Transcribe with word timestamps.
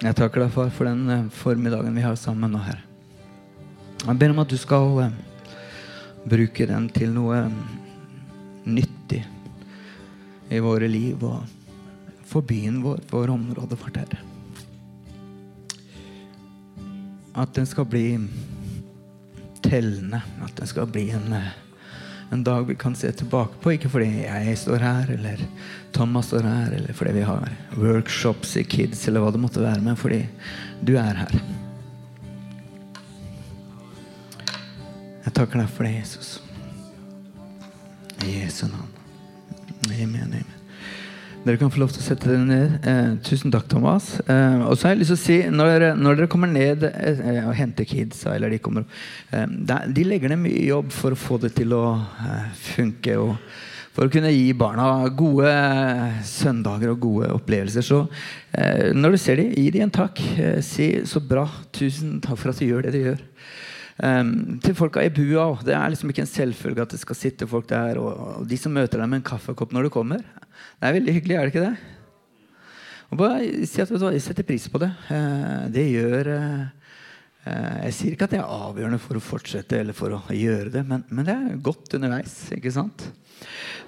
Jeg 0.00 0.16
takker 0.16 0.46
deg, 0.46 0.52
far, 0.54 0.70
for 0.72 0.88
den 0.88 1.02
eh, 1.12 1.26
formiddagen 1.36 1.92
vi 1.92 2.04
har 2.04 2.14
sammen 2.16 2.54
nå, 2.54 2.60
Herre. 2.64 2.86
Jeg 4.00 4.16
ber 4.16 4.32
om 4.32 4.38
at 4.40 4.48
du 4.48 4.56
skal 4.56 4.94
eh, 5.04 5.18
bruke 6.24 6.66
den 6.70 6.86
til 6.94 7.12
noe 7.12 7.42
eh, 7.42 7.58
nyttig 8.64 9.20
i 10.50 10.60
våre 10.64 10.88
liv 10.88 11.20
og 11.20 11.44
for 12.30 12.46
byen 12.46 12.78
vår, 12.80 13.02
for 13.10 13.28
området 13.28 13.76
vårt, 13.82 14.00
Herre. 14.00 14.22
At 17.36 17.52
den 17.58 17.68
skal 17.68 17.84
bli 17.92 18.06
tellende. 19.60 20.22
At 20.40 20.56
den 20.56 20.70
skal 20.70 20.88
bli 20.88 21.10
en, 21.12 21.28
eh, 21.36 21.52
en 22.30 22.44
dag 22.44 22.66
vi 22.66 22.74
kan 22.74 22.94
se 22.94 23.12
tilbake 23.12 23.58
på. 23.62 23.72
Ikke 23.74 23.90
fordi 23.90 24.10
jeg 24.22 24.58
står 24.58 24.84
her, 24.84 25.10
eller 25.10 25.42
Thomas 25.92 26.30
står 26.30 26.46
her, 26.46 26.76
eller 26.76 26.94
fordi 26.94 27.16
vi 27.18 27.26
har 27.26 27.50
workshops 27.76 28.56
i 28.56 28.64
Kids, 28.64 29.02
eller 29.08 29.24
hva 29.24 29.32
det 29.34 29.42
måtte 29.42 29.64
være, 29.64 29.82
men 29.82 29.98
fordi 29.98 30.22
du 30.86 30.94
er 31.00 31.24
her. 31.24 31.40
Jeg 35.24 35.34
takker 35.36 35.60
deg 35.60 35.74
for 35.74 35.86
det, 35.86 35.96
Jesus. 35.98 36.38
I 38.24 38.40
Jesu 38.40 38.66
navn. 38.68 38.99
Dere 41.40 41.56
kan 41.56 41.70
få 41.72 41.80
lov 41.80 41.92
til 41.94 42.02
å 42.02 42.04
sette 42.04 42.28
dere 42.28 42.44
ned. 42.44 42.72
Eh, 42.84 43.14
tusen 43.24 43.52
takk, 43.52 43.64
Thomas. 43.72 44.10
Eh, 44.28 44.60
og 44.60 44.74
så 44.76 44.86
har 44.86 44.92
jeg 44.92 45.00
lyst 45.00 45.14
til 45.14 45.16
å 45.16 45.22
si, 45.22 45.36
når 45.48 45.70
dere, 45.72 45.88
når 45.96 46.18
dere 46.18 46.28
kommer 46.28 46.50
ned 46.52 46.84
eh, 46.84 47.38
og 47.46 47.54
henter 47.56 47.86
kidsa, 47.88 48.34
eller 48.34 48.52
de 48.52 48.58
kommer 48.60 48.84
eh, 49.32 49.46
De 49.88 50.04
legger 50.04 50.28
ned 50.28 50.42
mye 50.42 50.66
jobb 50.66 50.92
for 50.92 51.16
å 51.16 51.20
få 51.22 51.38
det 51.40 51.54
til 51.56 51.72
å 51.72 51.84
eh, 51.96 52.50
funke. 52.74 53.16
og 53.16 53.36
for 53.90 54.06
å 54.06 54.12
kunne 54.12 54.30
gi 54.30 54.52
barna 54.54 55.08
gode 55.16 55.48
eh, 55.50 56.20
søndager 56.28 56.92
og 56.92 57.00
gode 57.02 57.32
opplevelser. 57.34 57.82
Så 57.82 58.04
når 58.94 59.16
du 59.16 59.18
ser 59.18 59.40
dem, 59.40 59.50
gi 59.56 59.72
dem 59.74 59.88
en 59.88 59.96
takk. 59.96 60.20
Si 60.62 60.92
'så 61.02 61.24
bra'. 61.24 61.48
Tusen 61.72 62.20
takk 62.20 62.38
for 62.38 62.52
at 62.52 62.60
du 62.60 62.68
gjør 62.68 62.86
det 62.86 62.92
du 62.94 63.00
gjør. 63.00 63.24
Um, 64.00 64.56
til 64.64 64.72
folka 64.72 65.02
i 65.04 65.10
bua 65.12 65.58
Det 65.60 65.74
er 65.76 65.90
liksom 65.92 66.08
ikke 66.08 66.22
en 66.24 66.30
selvfølge 66.30 66.80
at 66.86 66.92
det 66.94 67.00
skal 67.02 67.18
sitte 67.18 67.48
folk 67.48 67.68
der. 67.68 67.98
Og, 67.98 68.40
og 68.40 68.48
de 68.48 68.56
som 68.56 68.72
møter 68.72 69.00
deg 69.00 69.08
med 69.08 69.20
en 69.20 69.28
kaffekopp 69.32 69.72
når 69.72 69.88
du 69.88 69.92
kommer. 69.96 70.22
Det 70.80 70.88
er 70.88 70.96
veldig 70.98 71.14
hyggelig, 71.16 71.36
er 71.36 71.46
det 71.46 71.54
ikke 71.54 71.66
det? 71.68 71.96
Og 73.10 73.18
bare 73.18 73.66
si 73.66 73.82
at 73.82 73.90
Jeg 73.90 74.22
setter 74.22 74.46
pris 74.46 74.68
på 74.70 74.80
det. 74.82 74.90
Uh, 75.10 75.66
det 75.72 75.86
gjør 75.90 76.30
uh, 76.34 76.68
Jeg 77.86 77.96
sier 77.96 78.14
ikke 78.14 78.28
at 78.28 78.36
det 78.36 78.42
er 78.42 78.52
avgjørende 78.68 79.00
for 79.02 79.18
å 79.18 79.24
fortsette 79.24 79.80
eller 79.80 79.96
for 79.96 80.14
å 80.14 80.22
gjøre 80.34 80.70
det, 80.76 80.84
men, 80.86 81.02
men 81.10 81.26
det 81.26 81.34
er 81.34 81.64
godt 81.64 81.98
underveis. 81.98 82.36
ikke 82.54 82.72
sant? 82.74 83.10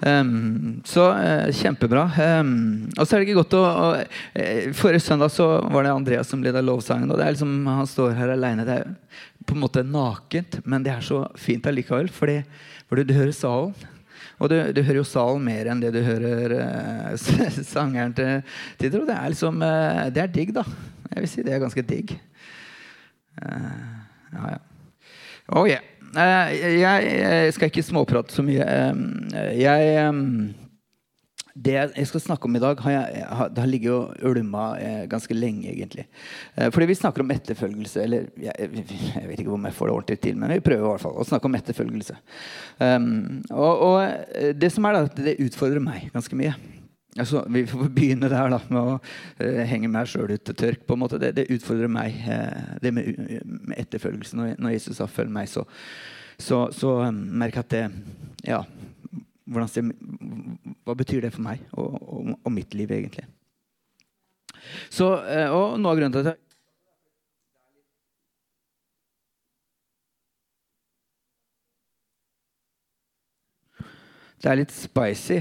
Um, 0.01 0.81
så 0.85 1.05
uh, 1.13 1.51
kjempebra. 1.53 2.03
Um, 2.41 2.89
og 2.97 3.05
så 3.05 3.15
er 3.15 3.21
det 3.21 3.29
ikke 3.29 3.39
godt 3.39 3.55
å, 3.55 3.61
å 3.63 3.87
uh, 4.01 4.73
Forrige 4.75 5.03
søndag 5.05 5.31
så 5.31 5.47
var 5.71 5.85
det 5.85 5.93
Andreas 5.93 6.31
som 6.31 6.43
leda 6.43 6.63
lovsangen. 6.63 7.11
og 7.11 7.19
det 7.19 7.27
er 7.27 7.35
liksom, 7.35 7.53
Han 7.69 7.89
står 7.89 8.17
her 8.17 8.33
aleine. 8.33 8.65
Det 8.67 8.79
er 8.81 8.91
på 9.47 9.55
en 9.55 9.63
måte 9.63 9.85
nakent, 9.85 10.59
men 10.65 10.83
det 10.83 10.93
er 10.95 11.05
så 11.05 11.23
fint 11.39 11.65
allikevel. 11.69 12.11
Fordi, 12.11 12.41
fordi 12.89 13.07
du 13.07 13.15
hører 13.15 13.35
salen. 13.37 13.92
Og 14.41 14.49
du, 14.51 14.57
du, 14.73 14.81
hører 14.81 15.01
jo 15.01 15.07
salen 15.07 15.45
mer 15.45 15.69
enn 15.71 15.81
det 15.83 15.93
du 15.95 16.01
hører 16.03 16.55
uh, 16.57 17.13
sangeren 17.73 18.15
til 18.17 18.41
Tidro. 18.81 19.05
Det 19.07 19.15
er 19.15 19.33
liksom 19.33 19.63
Det 20.13 20.23
er 20.23 20.33
digg, 20.33 20.53
da. 20.55 20.65
Jeg 21.13 21.25
vil 21.25 21.31
si 21.31 21.45
det 21.45 21.53
er 21.53 21.63
ganske 21.63 21.85
digg. 21.85 22.15
ja, 23.41 24.53
ja. 24.55 24.61
Oh 25.53 25.67
yeah. 25.67 25.83
Jeg 26.13 27.53
skal 27.53 27.71
ikke 27.71 27.83
småprate 27.85 28.33
så 28.33 28.45
mye. 28.45 28.65
Jeg, 29.57 30.13
det 31.53 31.75
jeg 31.77 32.07
skal 32.09 32.23
snakke 32.23 32.49
om 32.49 32.57
i 32.57 32.61
dag, 32.63 32.79
har, 32.81 32.93
jeg, 32.95 33.25
det 33.53 33.61
har 33.61 33.69
ligget 33.69 33.93
og 33.93 34.25
ulma 34.25 34.63
ganske 35.11 35.35
lenge, 35.37 35.69
egentlig. 35.69 36.07
Fordi 36.73 36.87
vi 36.89 36.97
snakker 36.97 37.21
om 37.21 37.33
etterfølgelse. 37.35 38.01
Eller 38.01 38.25
jeg, 38.41 38.69
jeg 39.13 39.27
vet 39.29 39.43
ikke 39.43 39.53
om 39.53 39.67
jeg 39.69 39.77
får 39.77 39.89
det 39.91 39.95
ordentlig 39.95 40.19
til, 40.23 40.39
men 40.41 40.55
vi 40.55 40.63
prøver 40.65 40.81
i 40.81 40.91
hvert 40.91 41.03
fall 41.05 41.19
å 41.21 41.27
snakke 41.29 41.49
om 41.49 41.59
etterfølgelse. 41.59 42.17
og, 43.53 43.85
og 43.85 44.55
det 44.57 44.71
som 44.73 44.89
er 44.89 44.97
da, 44.97 45.25
det 45.29 45.37
utfordrer 45.45 45.85
meg 45.85 46.09
ganske 46.15 46.41
mye. 46.41 46.55
Altså, 47.19 47.43
vi 47.49 47.65
får 47.69 47.89
begynne 47.93 48.29
der 48.29 48.49
da, 48.49 48.59
med 48.73 48.79
å 48.79 48.93
uh, 48.97 49.61
henge 49.69 49.89
meg 49.91 50.09
sjøl 50.09 50.33
ut 50.33 50.45
til 50.47 50.57
tørk. 50.57 50.85
på 50.87 50.95
en 50.95 51.03
måte. 51.03 51.19
Det, 51.21 51.33
det 51.37 51.49
utfordrer 51.53 51.91
meg, 51.91 52.17
uh, 52.25 52.77
det 52.81 52.93
med, 52.95 53.11
med 53.45 53.77
etterfølgelse. 53.77 54.37
Når, 54.39 54.55
når, 54.57 54.75
Jesus 54.77 55.01
har 55.03 55.11
følgt 55.11 55.35
meg, 55.35 55.49
så, 55.51 55.65
så, 56.41 56.65
så 56.73 56.95
um, 57.05 57.21
merker 57.37 57.61
jeg 57.61 57.67
at 57.67 57.75
det 57.75 58.49
Ja, 58.49 58.63
ser, 59.71 59.89
hva 60.85 60.95
betyr 60.97 61.25
det 61.25 61.33
for 61.35 61.45
meg 61.45 61.63
og, 61.73 61.97
og, 62.01 62.33
og 62.39 62.53
mitt 62.53 62.75
liv, 62.77 62.91
egentlig? 62.91 63.25
Så, 64.93 65.09
uh, 65.09 65.49
og 65.51 65.79
noe 65.81 65.91
av 65.91 65.99
grunnen 65.99 66.15
til 66.15 66.23
at 66.23 66.33
jeg 66.33 66.52
Det 74.43 74.49
er 74.51 74.57
litt 74.59 74.73
spicy. 74.75 75.37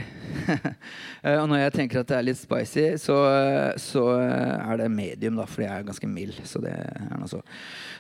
og 1.41 1.47
når 1.51 1.65
jeg 1.65 1.73
tenker 1.75 2.01
at 2.05 2.11
det 2.13 2.15
er 2.21 2.27
litt 2.29 2.39
spicy, 2.39 2.85
så, 3.03 3.17
så 3.83 4.05
er 4.15 4.79
det 4.79 4.87
medium, 4.95 5.41
da, 5.41 5.47
fordi 5.51 5.67
jeg 5.67 5.75
er 5.75 5.89
ganske 5.89 6.11
mild. 6.11 6.37
Så 6.47 6.63
det 6.63 6.71
er 6.71 7.09
noe 7.19 7.27
så. 7.27 7.41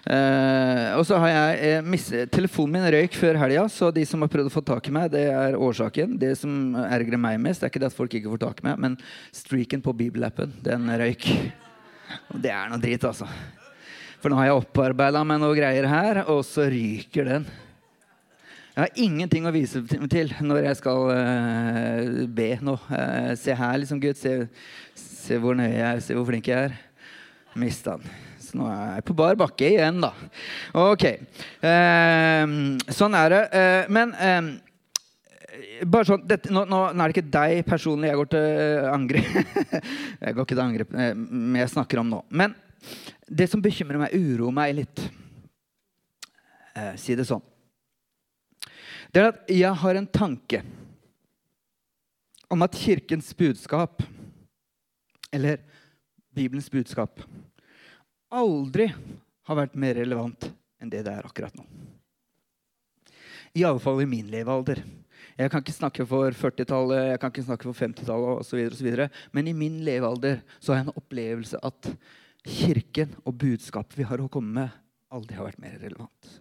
Uh, 0.06 0.94
og 1.00 1.02
så 1.08 1.18
har 1.24 1.32
jeg 1.32 1.58
eh, 1.66 1.82
mistet 1.86 2.30
Telefonen 2.34 2.76
min 2.78 2.86
røyk 2.94 3.18
før 3.18 3.40
helga, 3.42 3.64
så 3.70 3.90
de 3.94 4.04
som 4.06 4.22
har 4.22 4.30
prøvd 4.30 4.52
å 4.52 4.54
få 4.54 4.62
tak 4.66 4.86
i 4.86 4.94
meg, 4.94 5.10
det 5.10 5.24
er 5.32 5.58
årsaken. 5.58 6.14
Det 6.22 6.36
som 6.38 6.78
ergrer 6.84 7.18
meg 7.24 7.42
mest, 7.42 7.64
det 7.64 7.66
er 7.66 7.74
ikke 7.74 7.82
det 7.82 7.90
at 7.90 7.98
folk 7.98 8.14
ikke 8.20 8.36
får 8.36 8.44
tak 8.46 8.62
i 8.62 8.68
meg, 8.70 8.78
men 8.86 8.96
streaken 9.34 9.82
på 9.82 9.96
bibelappen, 10.04 10.54
den 10.62 10.86
røyk. 11.02 11.26
Det 12.38 12.54
er 12.54 12.70
noe 12.70 12.82
dritt, 12.82 13.10
altså. 13.10 13.26
For 14.22 14.30
nå 14.30 14.38
har 14.38 14.52
jeg 14.52 14.62
opparbeida 14.62 15.26
meg 15.26 15.42
noe 15.42 15.58
greier 15.58 15.90
her, 15.90 16.22
og 16.30 16.44
så 16.46 16.70
ryker 16.70 17.26
den. 17.26 17.50
Jeg 18.72 18.86
har 18.86 19.02
ingenting 19.04 19.44
å 19.44 19.50
vise 19.52 19.82
til 19.84 20.30
når 20.40 20.66
jeg 20.70 20.76
skal 20.78 21.10
uh, 21.12 22.22
be 22.32 22.54
nå. 22.64 22.72
Uh, 22.88 23.34
se 23.36 23.52
her, 23.52 23.74
liksom, 23.82 23.98
Gud. 24.00 24.16
Se, 24.16 24.32
se, 24.96 25.36
hvor 25.42 25.58
nøye 25.58 25.74
jeg 25.74 25.84
er. 25.90 26.00
Se 26.00 26.16
hvor 26.16 26.24
flink 26.30 26.48
jeg 26.48 26.70
er. 26.70 26.78
Mista 27.60 27.98
den. 28.00 28.14
Så 28.40 28.56
nå 28.56 28.70
er 28.72 28.94
jeg 28.94 29.04
på 29.10 29.16
bar 29.18 29.36
bakke 29.42 29.68
igjen, 29.74 30.00
da. 30.00 30.14
Ok. 30.86 31.04
Uh, 31.60 32.80
sånn 32.88 33.18
er 33.20 33.36
det. 33.36 33.42
men 33.92 34.16
bare 35.84 36.08
sånn, 36.08 36.24
dette, 36.24 36.48
nå, 36.48 36.64
nå, 36.64 36.80
nå, 36.96 37.04
er 37.04 37.12
det 37.12 37.18
ikke 37.18 37.34
deg 37.36 37.58
personlig 37.68 38.08
jeg 38.08 38.18
går 38.22 38.28
til 38.32 38.86
angrep 38.88 39.26
Jeg 40.24 40.32
går 40.32 40.46
ikke 40.46 40.54
til 40.54 40.64
angrep, 40.64 40.94
men 40.96 41.60
jeg 41.60 41.74
snakker 41.74 42.00
om 42.00 42.08
nå. 42.08 42.24
Men 42.32 42.56
det 43.28 43.52
som 43.52 43.60
bekymrer 43.60 44.00
meg, 44.00 44.16
uroer 44.16 44.56
meg 44.56 44.78
litt. 44.80 45.08
si 46.96 47.18
det 47.18 47.28
sånn 47.28 47.44
det 49.12 49.20
er 49.20 49.28
at 49.28 49.52
jeg 49.52 49.80
har 49.82 49.98
en 49.98 50.08
tanke 50.08 50.62
om 52.52 52.64
at 52.64 52.76
Kirkens 52.76 53.30
budskap, 53.36 54.02
eller 55.32 55.60
Bibelens 56.32 56.70
budskap, 56.72 57.20
aldri 58.32 58.88
har 59.48 59.58
vært 59.58 59.76
mer 59.76 59.96
relevant 60.00 60.48
enn 60.80 60.90
det 60.92 61.04
det 61.06 61.12
er 61.12 61.28
akkurat 61.28 61.54
nå. 61.56 61.64
Iallfall 63.56 64.00
i 64.02 64.08
min 64.08 64.30
levealder. 64.32 64.80
Jeg 65.36 65.52
kan 65.52 65.62
ikke 65.62 65.74
snakke 65.76 66.04
for 66.08 66.32
40-tallet, 66.36 67.10
jeg 67.12 67.20
kan 67.20 67.32
ikke 67.32 67.44
snakke 67.46 67.68
for 67.68 67.76
50-tallet 67.76 68.40
osv. 68.40 68.92
Men 69.36 69.48
i 69.48 69.56
min 69.56 69.80
levealder 69.84 70.40
så 70.58 70.72
har 70.72 70.80
jeg 70.80 70.88
en 70.88 71.00
opplevelse 71.00 71.60
at 71.62 71.92
Kirken 72.42 73.12
og 73.22 73.36
budskapet 73.38 73.94
vi 74.00 74.06
har 74.08 74.18
å 74.18 74.30
komme 74.32 74.56
med, 74.56 74.78
aldri 75.12 75.36
har 75.38 75.46
vært 75.46 75.60
mer 75.62 75.76
relevant. 75.78 76.32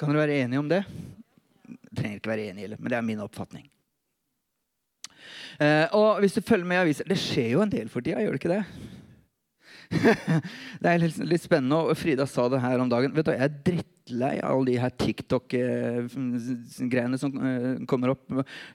Kan 0.00 0.10
dere 0.10 0.24
være 0.24 0.40
enige 0.42 0.62
om 0.64 0.70
det? 0.72 0.80
Trenger 1.96 2.20
ikke 2.20 2.32
være 2.32 2.48
enig 2.50 2.64
i 2.64 2.72
det, 2.72 2.80
men 2.80 2.90
det 2.90 2.98
er 2.98 3.06
min 3.06 3.22
oppfatning. 3.24 3.68
Eh, 5.60 5.86
og 5.92 6.20
hvis 6.22 6.34
du 6.36 6.40
følger 6.40 6.66
med 6.66 6.76
i 6.76 6.80
aviser 6.80 7.06
Det 7.06 7.18
skjer 7.20 7.52
jo 7.52 7.60
en 7.62 7.70
del 7.70 7.90
for 7.92 8.00
tida, 8.00 8.22
gjør 8.24 8.34
det 8.34 8.40
ikke 8.40 8.54
det? 8.54 8.64
det 10.82 10.88
er 10.88 10.98
litt, 11.02 11.42
spennende, 11.42 11.76
og 11.76 11.96
Frida 11.98 12.26
sa 12.28 12.48
det 12.50 12.60
her 12.62 12.80
om 12.82 12.88
dagen. 12.90 13.14
Vet 13.14 13.26
du, 13.26 13.32
Jeg 13.34 13.44
er 13.44 13.58
drittlei 13.66 14.40
av 14.40 14.50
alle 14.54 14.66
de 14.70 14.80
her 14.80 14.90
TikTok-greiene 15.02 17.18
som 17.20 17.30
uh, 17.36 17.86
kommer 17.88 18.08
opp, 18.14 18.24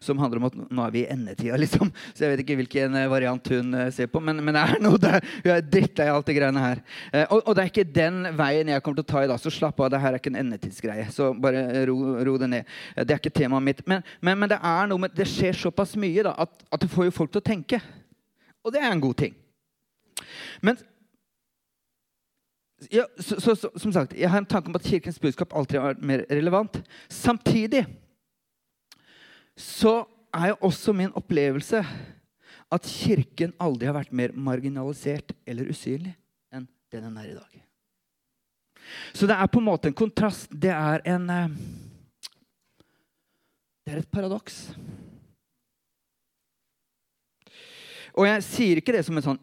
som 0.04 0.20
handler 0.22 0.38
om 0.40 0.48
at 0.50 0.56
nå 0.58 0.82
er 0.86 0.92
vi 0.94 1.02
i 1.04 1.12
endetida, 1.14 1.56
liksom. 1.64 1.88
Så 2.14 2.20
jeg 2.24 2.32
vet 2.34 2.44
ikke 2.46 2.60
hvilken 2.62 2.92
uh, 2.98 3.12
variant 3.12 3.46
hun 3.54 3.68
ser 3.94 4.08
på, 4.12 4.20
men, 4.24 4.36
men, 4.44 4.54
det 4.58 4.64
er 4.64 4.70
noe 4.86 4.98
der. 5.02 5.20
Hun 5.42 5.52
er 5.56 5.62
drittlei 5.66 6.08
av 6.12 6.16
alt 6.20 6.30
det 6.30 6.38
greiene 6.38 6.64
her. 6.64 6.78
Og, 7.26 7.40
og, 7.40 7.52
det 7.54 7.62
er 7.64 7.70
ikke 7.74 7.96
den 7.98 8.18
veien 8.38 8.72
jeg 8.74 8.84
kommer 8.86 9.00
til 9.02 9.08
å 9.08 9.14
ta 9.14 9.20
i 9.26 9.32
dag, 9.32 9.40
så 9.42 9.50
slapp 9.54 9.78
av. 9.82 9.88
Det 9.94 10.04
her 10.04 10.12
er 10.14 10.20
ikke 10.22 10.34
en 10.34 10.44
endetidsgreie. 10.44 11.06
Så 11.14 11.24
bare 11.42 11.60
ro, 11.90 11.98
ro, 12.28 12.34
det 12.42 12.50
ned. 12.54 12.64
Det 13.02 13.14
er 13.14 13.22
ikke 13.22 13.40
temaet 13.42 13.66
mitt. 13.66 13.82
Men, 13.90 14.00
men, 14.22 14.36
men, 14.44 14.50
det 14.54 14.60
er 14.62 14.84
noe 14.92 15.02
med, 15.06 15.12
det 15.18 15.28
skjer 15.30 15.54
såpass 15.66 15.92
mye 16.00 16.22
da, 16.28 16.34
at, 16.46 16.52
at 16.72 16.80
det 16.84 16.94
får 16.94 17.04
jo 17.10 17.18
folk 17.20 17.32
til 17.34 17.42
å 17.42 17.50
tenke. 17.54 17.78
Og 18.66 18.70
det 18.76 18.82
er 18.84 18.92
en 18.92 19.04
god 19.04 19.18
ting. 19.26 19.34
Men 20.62 20.78
ja, 22.94 23.08
så, 23.18 23.40
så, 23.42 23.56
så, 23.56 23.72
som 23.76 23.94
sagt, 23.94 24.14
Jeg 24.14 24.30
har 24.30 24.38
en 24.38 24.46
tanke 24.46 24.70
om 24.70 24.76
at 24.78 24.86
Kirkens 24.86 25.20
budskap 25.20 25.54
alltid 25.56 25.80
har 25.80 25.96
vært 25.96 26.04
mer 26.06 26.26
relevant. 26.30 26.78
Samtidig 27.10 27.86
så 29.58 30.04
er 30.34 30.52
jo 30.52 30.60
også 30.70 30.94
min 30.94 31.14
opplevelse 31.18 31.82
at 32.72 32.90
Kirken 32.90 33.56
aldri 33.64 33.88
har 33.90 33.96
vært 33.98 34.14
mer 34.14 34.36
marginalisert 34.36 35.34
eller 35.48 35.72
usynlig 35.72 36.14
enn 36.54 36.68
det 36.92 37.02
den 37.02 37.18
er 37.18 37.32
i 37.32 37.38
dag. 37.38 37.64
Så 39.14 39.28
det 39.28 39.36
er 39.36 39.50
på 39.52 39.60
en 39.60 39.68
måte 39.68 39.90
en 39.90 39.98
kontrast. 39.98 40.52
Det 40.52 40.72
er 40.72 41.02
en 41.10 41.30
eh, 41.34 41.58
Det 43.88 43.94
er 43.94 44.00
et 44.04 44.12
paradoks. 44.12 44.76
Og 48.18 48.26
jeg 48.26 48.44
sier 48.48 48.80
ikke 48.82 48.96
det 48.96 49.04
som 49.06 49.18
en 49.20 49.26
sånn 49.26 49.40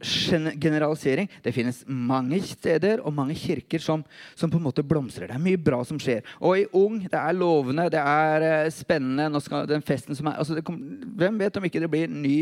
generalisering. 0.58 1.28
Det 1.44 1.52
finnes 1.54 1.84
mange 1.86 2.40
steder 2.42 3.02
og 3.06 3.14
mange 3.14 3.36
kirker 3.38 3.82
som, 3.82 4.02
som, 4.34 4.50
på 4.50 4.58
en 4.58 4.64
måte 4.66 4.82
blomstrer. 4.82 5.28
Det 5.30 5.36
er 5.36 5.44
mye 5.44 5.60
bra 5.62 5.78
som 5.86 6.00
skjer. 6.02 6.24
Og 6.42 6.58
i 6.58 6.66
Ung 6.74 6.96
det 7.04 7.18
er 7.20 7.36
lovende, 7.38 7.86
det 7.92 8.00
er 8.00 8.46
uh, 8.66 8.72
spennende. 8.74 9.28
Nå 9.30 9.42
skal 9.44 9.68
den 9.70 9.84
festen 9.86 10.18
som 10.18 10.26
er, 10.30 10.40
altså 10.42 10.58
kom, 10.66 10.80
Hvem 11.14 11.38
vet 11.38 11.58
om 11.58 11.66
ikke 11.68 11.84
det 11.84 11.90
blir 11.92 12.10
ny 12.10 12.34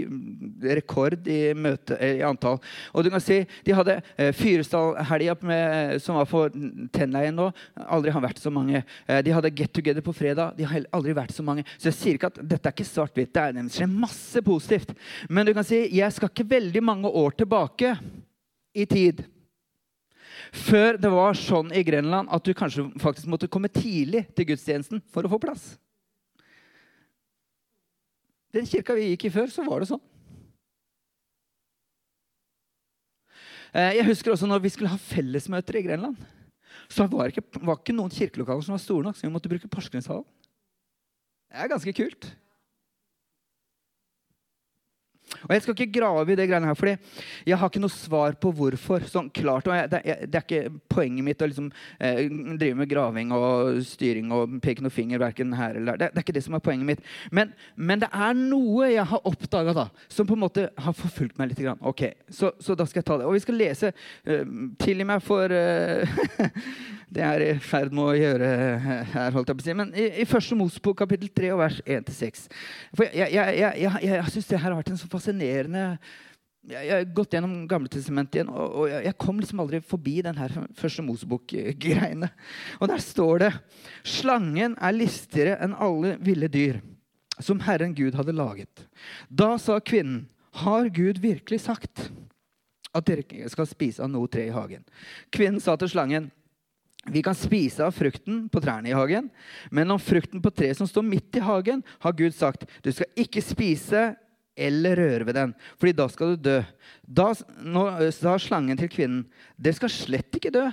rekord 0.65 1.29
i, 1.29 1.53
møte, 1.53 1.99
eh, 2.01 2.23
i 2.23 2.25
antall. 2.25 2.57
Og 2.97 3.05
du 3.05 3.11
kan 3.13 3.21
si, 3.21 3.43
De 3.67 3.77
hadde 3.77 3.99
uh, 4.01 4.31
Fyresdal-helga 4.37 5.37
som 6.03 6.17
var 6.17 6.29
for 6.29 6.53
Tennleien 6.95 7.37
nå. 7.37 7.51
Aldri 7.93 8.13
har 8.15 8.25
vært 8.25 8.41
så 8.41 8.51
mange. 8.53 8.83
De 9.25 9.33
hadde 9.35 9.51
Get 9.53 9.73
Together 9.75 10.05
på 10.05 10.15
fredag. 10.17 10.57
De 10.57 10.65
har 10.69 10.87
aldri 10.95 11.15
vært 11.17 11.35
så 11.37 11.45
mange. 11.45 11.65
Så 11.77 11.91
jeg 11.91 11.99
sier 11.99 12.19
ikke 12.19 12.31
at 12.33 12.41
dette 12.41 12.69
er 12.69 12.75
ikke 12.75 12.89
svart-hvitt. 12.89 13.33
Det 13.35 13.65
skjer 13.75 13.91
masse 13.91 14.43
positivt. 14.47 14.95
Men 15.29 15.49
du 15.49 15.53
kan 15.57 15.67
si, 15.67 15.83
jeg 15.93 16.15
skal 16.15 16.22
skal 16.23 16.31
ikke 16.31 16.51
veldig 16.55 16.83
mange 16.87 17.11
år 17.11 17.35
tilbake 17.35 17.97
i 18.79 18.87
tid 18.87 19.25
før 20.53 20.99
det 21.01 21.11
var 21.13 21.37
sånn 21.39 21.73
i 21.75 21.83
Grenland 21.85 22.31
at 22.33 22.45
du 22.45 22.53
kanskje 22.57 22.85
faktisk 23.01 23.29
måtte 23.31 23.49
komme 23.51 23.71
tidlig 23.73 24.27
til 24.37 24.47
gudstjenesten 24.51 25.01
for 25.13 25.25
å 25.25 25.31
få 25.33 25.39
plass. 25.41 25.65
Den 28.53 28.69
kirka 28.69 28.95
vi 28.97 29.09
gikk 29.11 29.27
i 29.31 29.33
før, 29.33 29.49
så 29.49 29.65
var 29.65 29.81
det 29.81 29.89
sånn. 29.89 30.03
Eh, 33.73 33.97
jeg 33.97 34.07
husker 34.11 34.35
også 34.35 34.49
når 34.51 34.61
vi 34.67 34.75
skulle 34.75 34.93
ha 34.93 35.01
fellesmøter 35.01 35.81
i 35.81 35.85
Grenland. 35.87 36.21
Så 36.93 37.09
var 37.09 37.31
det 37.31 37.39
ikke, 37.39 37.65
var 37.65 37.81
ikke 37.81 37.97
noen 37.97 38.13
kirkelokaler 38.13 38.67
som 38.67 38.77
var 38.77 38.85
store 38.85 39.09
nok, 39.09 39.17
så 39.17 39.25
vi 39.25 39.33
måtte 39.33 39.49
bruke 39.49 39.73
Porsgrunnshallen. 39.73 40.29
Det 41.49 41.65
er 41.65 41.73
ganske 41.73 41.97
kult. 41.97 42.29
Og 45.49 45.55
Jeg 45.55 45.65
skal 45.65 45.77
ikke 45.77 45.99
grave 45.99 46.33
i 46.33 46.39
det 46.39 46.49
greiene 46.51 46.71
her, 46.71 46.79
fordi 46.79 46.97
jeg 47.49 47.59
har 47.59 47.71
ikke 47.71 47.83
noe 47.83 47.95
svar 47.95 48.37
på 48.41 48.53
hvorfor. 48.57 49.07
sånn 49.09 49.31
klart, 49.35 49.67
jeg, 49.67 49.91
det, 49.93 50.01
er, 50.05 50.25
det, 50.27 50.41
er 50.41 50.47
ikke 50.47 50.81
poenget 50.93 51.27
mitt 51.27 51.43
å 51.43 51.49
liksom, 51.51 51.71
eh, 51.99 52.25
drive 52.61 52.79
med 52.79 52.91
graving 52.91 53.35
og 53.37 53.83
styring 53.87 54.33
og 54.35 54.57
peke 54.65 54.85
noe 54.85 54.95
finger 54.95 55.23
verken 55.23 55.53
her 55.59 55.77
eller 55.77 55.97
der. 55.97 55.99
Det, 55.99 56.11
det, 56.13 56.23
er 56.23 56.27
ikke 56.27 56.39
det 56.39 56.45
som 56.47 56.59
er 56.59 56.65
poenget 56.65 56.89
mitt. 56.89 57.05
Men, 57.31 57.53
men 57.77 58.03
det 58.03 58.11
er 58.13 58.39
noe 58.39 58.91
jeg 58.93 59.07
har 59.13 59.29
oppdaga 59.29 59.89
som 60.09 60.29
på 60.29 60.37
en 60.37 60.45
måte 60.45 60.69
har 60.77 60.97
forfulgt 60.97 61.39
meg 61.41 61.53
litt. 61.53 61.63
Ok, 61.81 62.03
så, 62.29 62.53
så, 62.61 62.77
da 62.79 62.87
skal 62.89 63.03
jeg 63.03 63.09
ta 63.09 63.19
det. 63.21 63.29
Og 63.29 63.37
vi 63.37 63.45
skal 63.45 63.59
lese. 63.61 63.93
eh, 64.25 64.43
tilgi 64.83 65.07
meg 65.07 65.23
for 65.25 65.53
eh, 65.53 66.09
Det 67.13 67.21
er 67.21 67.43
i 67.45 67.49
ferd 67.61 67.93
med 67.93 68.07
å 68.07 68.15
gjøre 68.17 68.47
her, 69.13 69.35
holdt 69.35 69.51
jeg 69.51 69.59
på 69.59 69.63
å 69.63 69.67
si. 69.67 69.75
Men 69.77 69.91
i, 69.93 70.07
i 70.23 70.29
første 70.29 70.57
Mosebok 70.57 70.97
kapittel 71.03 71.29
3 71.37 71.51
og 71.53 71.61
vers 71.61 71.81
1-6 71.85 72.47
For 72.97 73.05
jeg, 73.05 73.29
jeg, 73.35 73.59
jeg, 73.59 73.83
jeg, 73.83 74.07
jeg 74.09 74.33
syns 74.33 74.49
det 74.49 74.61
her 74.63 74.71
har 74.71 74.79
vært 74.79 74.93
en 74.95 75.01
så 75.01 75.11
fascinerende 75.13 75.32
jeg, 75.41 76.87
har 76.93 77.07
gått 77.15 77.35
gjennom 77.35 77.65
Gamletestamentet 77.71 78.39
igjen, 78.39 78.53
og, 78.53 78.83
og 78.83 78.93
jeg, 78.93 79.15
kom 79.19 79.41
liksom 79.43 79.63
aldri 79.65 79.81
forbi 79.85 80.21
den 80.23 80.39
her 80.39 80.55
første 80.79 81.03
Mosebok-greiene. 81.07 82.31
Og 82.79 82.91
der 82.93 83.03
står 83.03 83.43
det 83.43 83.53
Slangen 84.07 84.77
er 84.79 84.95
listigere 84.95 85.59
enn 85.65 85.75
alle 85.75 86.17
ville 86.23 86.51
dyr 86.53 86.79
som 87.43 87.63
Herren 87.65 87.97
Gud 87.99 88.15
hadde 88.15 88.37
laget. 88.37 88.85
Da 89.29 89.57
sa 89.59 89.81
kvinnen, 89.81 90.29
har 90.63 90.91
Gud 90.93 91.19
virkelig 91.23 91.63
sagt 91.65 92.11
at 92.93 93.07
dere 93.09 93.49
skal 93.49 93.67
spise 93.71 94.05
av 94.05 94.11
noe 94.13 94.29
tre 94.29 94.45
i 94.51 94.55
hagen? 94.55 94.85
Kvinnen 95.33 95.63
sa 95.65 95.79
til 95.81 95.89
slangen, 95.89 96.29
vi 97.11 97.23
kan 97.25 97.35
spise 97.35 97.83
av 97.83 97.97
frukten 97.97 98.45
på 98.53 98.61
trærne 98.63 98.93
i 98.93 98.95
hagen, 98.95 99.31
men 99.75 99.91
om 99.91 99.99
frukten 99.99 100.43
på 100.45 100.53
treet 100.55 100.79
som 100.79 100.87
står 100.87 101.03
midt 101.03 101.41
i 101.41 101.43
hagen, 101.43 101.81
har 102.05 102.15
Gud 102.15 102.37
sagt 102.37 102.69
du 102.85 102.93
skal 102.95 103.11
ikke 103.19 103.43
spise 103.43 104.13
eller 104.57 104.99
røre 104.99 105.27
ved 105.29 105.37
den, 105.39 105.53
fordi 105.81 105.93
da 105.97 106.07
skal 106.13 106.35
du 106.35 106.49
dø. 106.49 106.59
Da 107.03 107.33
sa 107.35 108.37
slangen 108.41 108.79
til 108.81 108.91
kvinnen, 108.93 109.27
dere 109.57 109.79
skal 109.79 109.93
slett 109.93 110.39
ikke 110.39 110.53
dø. 110.55 110.67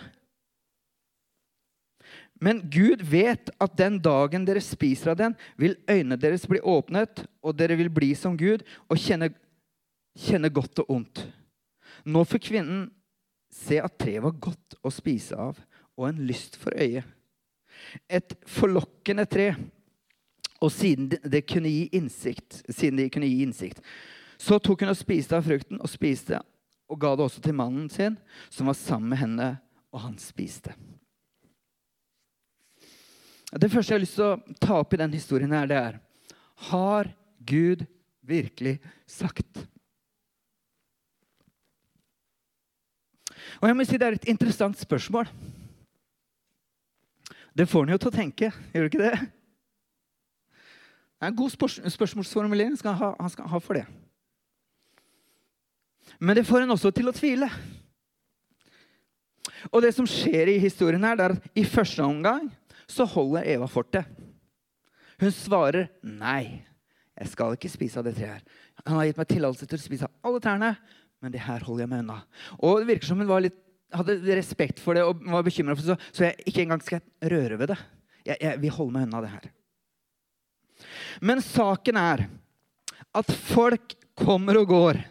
Men 2.40 2.62
Gud 2.72 3.04
vet 3.04 3.52
at 3.60 3.76
den 3.80 3.98
dagen 4.00 4.46
dere 4.48 4.64
spiser 4.64 5.12
av 5.12 5.20
den, 5.20 5.36
vil 5.60 5.76
øynene 5.90 6.20
deres 6.20 6.48
bli 6.48 6.62
åpnet, 6.64 7.26
og 7.44 7.58
dere 7.60 7.76
vil 7.80 7.92
bli 7.92 8.14
som 8.16 8.38
Gud 8.40 8.64
og 8.88 9.00
kjenne, 9.00 9.34
kjenne 10.16 10.52
godt 10.52 10.80
og 10.86 10.94
ondt. 10.96 11.26
Nå 12.08 12.24
får 12.24 12.44
kvinnen 12.48 12.88
se 13.52 13.80
at 13.84 13.98
treet 14.00 14.24
var 14.24 14.38
godt 14.40 14.78
å 14.86 14.92
spise 14.94 15.36
av, 15.36 15.60
og 16.00 16.08
en 16.08 16.22
lyst 16.30 16.56
for 16.60 16.72
øyet. 16.80 17.04
Et 18.08 18.36
forlokkende 18.48 19.26
tre. 19.28 19.52
Og 20.60 20.72
siden 20.76 21.10
det 21.10 21.46
kunne 21.48 21.72
gi 21.72 21.88
innsikt, 21.96 22.62
siden 22.68 23.00
de 23.00 23.10
kunne 23.12 23.30
gi 23.30 23.44
innsikt, 23.46 23.80
så 24.40 24.60
tok 24.60 24.84
hun 24.84 24.92
og 24.92 25.00
spiste 25.00 25.38
av 25.38 25.48
frukten 25.48 25.80
og 25.80 25.92
spiste 25.92 26.40
og 26.90 26.98
ga 26.98 27.14
det 27.16 27.26
også 27.28 27.42
til 27.44 27.54
mannen 27.54 27.90
sin, 27.94 28.16
som 28.50 28.70
var 28.70 28.78
sammen 28.78 29.12
med 29.12 29.22
henne, 29.22 29.50
og 29.94 30.02
han 30.08 30.16
spiste. 30.22 30.74
Det 33.50 33.70
første 33.70 33.94
jeg 33.94 33.98
har 33.98 34.04
lyst 34.04 34.18
til 34.18 34.26
å 34.26 34.58
ta 34.62 34.80
opp 34.82 34.94
i 34.94 35.02
den 35.02 35.14
historien, 35.14 35.54
her, 35.54 35.70
det 35.70 35.78
er 35.78 36.00
Har 36.70 37.10
Gud 37.40 37.86
virkelig 38.22 38.78
sagt? 39.10 39.66
Og 43.62 43.68
jeg 43.68 43.78
må 43.78 43.86
si 43.88 43.98
Det 43.98 44.08
er 44.08 44.18
et 44.18 44.30
interessant 44.30 44.78
spørsmål. 44.78 45.30
Det 47.58 47.66
får 47.70 47.86
han 47.86 47.94
jo 47.96 48.02
til 48.02 48.12
å 48.12 48.18
tenke, 48.18 48.52
gjør 48.74 48.86
det 48.86 48.92
ikke 48.92 49.06
det? 49.10 49.39
Det 51.20 51.28
er 51.28 51.34
en 51.34 51.40
god 51.42 51.52
spørs 51.52 51.80
spørsmålsformulering 51.92 52.78
skal 52.80 52.96
han, 52.96 53.00
ha, 53.02 53.10
han 53.20 53.32
skal 53.34 53.50
ha 53.52 53.60
for 53.60 53.76
det. 53.76 53.84
Men 56.20 56.38
det 56.38 56.46
får 56.48 56.64
en 56.64 56.76
også 56.76 56.92
til 56.96 57.12
å 57.12 57.16
tvile. 57.16 57.50
Og 59.70 59.84
det 59.84 59.92
som 59.96 60.08
skjer 60.08 60.54
i 60.54 60.62
historien, 60.64 61.04
her, 61.04 61.20
det 61.20 61.26
er 61.26 61.36
at 61.36 61.60
i 61.60 61.66
første 61.68 62.04
omgang 62.06 62.48
så 62.90 63.06
holder 63.08 63.48
Eva 63.52 63.68
fortet. 63.70 64.08
Hun 65.20 65.32
svarer 65.36 65.90
nei. 66.02 66.64
Jeg 67.20 67.34
skal 67.34 67.56
ikke 67.58 67.72
spise 67.72 68.00
av 68.00 68.08
det 68.08 68.16
treet 68.16 68.38
her. 68.38 68.66
Han 68.86 68.96
har 68.96 69.10
gitt 69.10 69.20
meg 69.20 69.28
tillatelse 69.28 69.68
til 69.68 69.80
å 69.80 69.84
spise 69.84 70.08
av 70.08 70.30
alle 70.30 70.40
trærne, 70.44 70.72
men 71.20 71.34
det 71.34 71.44
her 71.44 71.66
holder 71.68 71.84
jeg 71.84 71.92
meg 71.92 72.06
unna. 72.06 72.22
Og 72.64 72.80
det 72.80 72.94
virker 72.94 73.12
som 73.12 73.20
hun 73.20 73.34
litt 73.44 73.60
hadde 73.92 74.20
respekt 74.38 74.80
for 74.80 74.96
det 74.96 75.04
og 75.04 75.20
var 75.28 75.44
bekymra 75.44 75.76
for 75.76 75.92
det, 75.92 76.00
så 76.16 76.30
jeg 76.30 76.48
ikke 76.48 76.64
engang 76.64 76.84
skal 76.86 77.04
røre 77.34 77.58
ved 77.60 77.74
det. 77.74 77.80
Jeg, 78.24 78.38
jeg 78.46 78.62
vil 78.64 78.76
holde 78.78 78.96
meg 78.96 79.10
unna 79.10 79.24
det 79.26 79.34
her. 79.34 79.50
Men 81.22 81.42
saken 81.44 82.00
er 82.00 82.28
at 83.16 83.32
folk 83.34 83.96
kommer 84.20 84.60
og 84.62 84.72
går. 84.72 85.02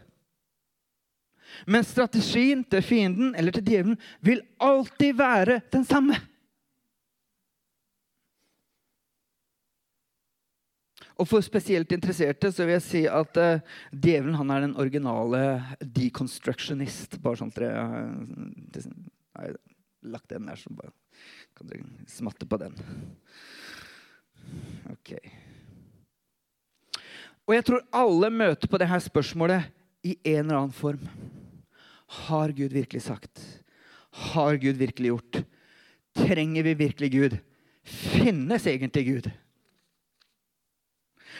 Men 1.67 1.87
strategien 1.87 2.63
til 2.71 2.85
fienden 2.85 3.35
eller 3.35 3.55
til 3.55 3.65
djevelen 3.67 3.99
vil 4.25 4.45
alltid 4.63 5.17
være 5.19 5.61
den 5.73 5.87
samme. 5.89 6.19
Og 11.19 11.27
for 11.27 11.43
spesielt 11.43 11.91
interesserte 11.91 12.53
så 12.55 12.63
vil 12.63 12.77
jeg 12.77 12.85
si 12.87 13.01
at 13.11 13.41
uh, 13.43 13.81
djevelen 13.91 14.39
han 14.39 14.53
er 14.55 14.63
den 14.69 14.77
originale 14.79 15.41
deconstructionist. 15.83 17.19
Bare 17.25 17.41
sånn 17.41 17.51
at 17.51 17.59
dere 17.59 18.95
har 19.35 19.59
lagt 20.07 20.31
den 20.31 20.47
der, 20.47 20.61
så 20.61 20.71
bare 20.71 20.95
kan 21.59 21.73
dere 21.73 22.07
smatte 22.07 22.47
på 22.47 22.61
den. 22.63 22.79
Ok. 24.95 25.17
Og 27.49 27.57
jeg 27.57 27.65
tror 27.65 27.85
alle 27.97 28.29
møter 28.29 28.69
på 28.69 28.79
dette 28.81 29.01
spørsmålet 29.09 29.71
i 30.05 30.19
en 30.35 30.45
eller 30.45 30.59
annen 30.61 30.77
form. 30.77 31.09
Har 32.29 32.53
Gud 32.53 32.75
virkelig 32.77 33.07
sagt? 33.07 33.41
Har 34.33 34.57
Gud 34.61 34.77
virkelig 34.77 35.15
gjort? 35.15 35.43
Trenger 36.19 36.67
vi 36.67 36.75
virkelig 36.77 37.11
Gud? 37.13 37.37
Finnes 37.89 38.67
egentlig 38.69 39.05
Gud? 39.07 39.31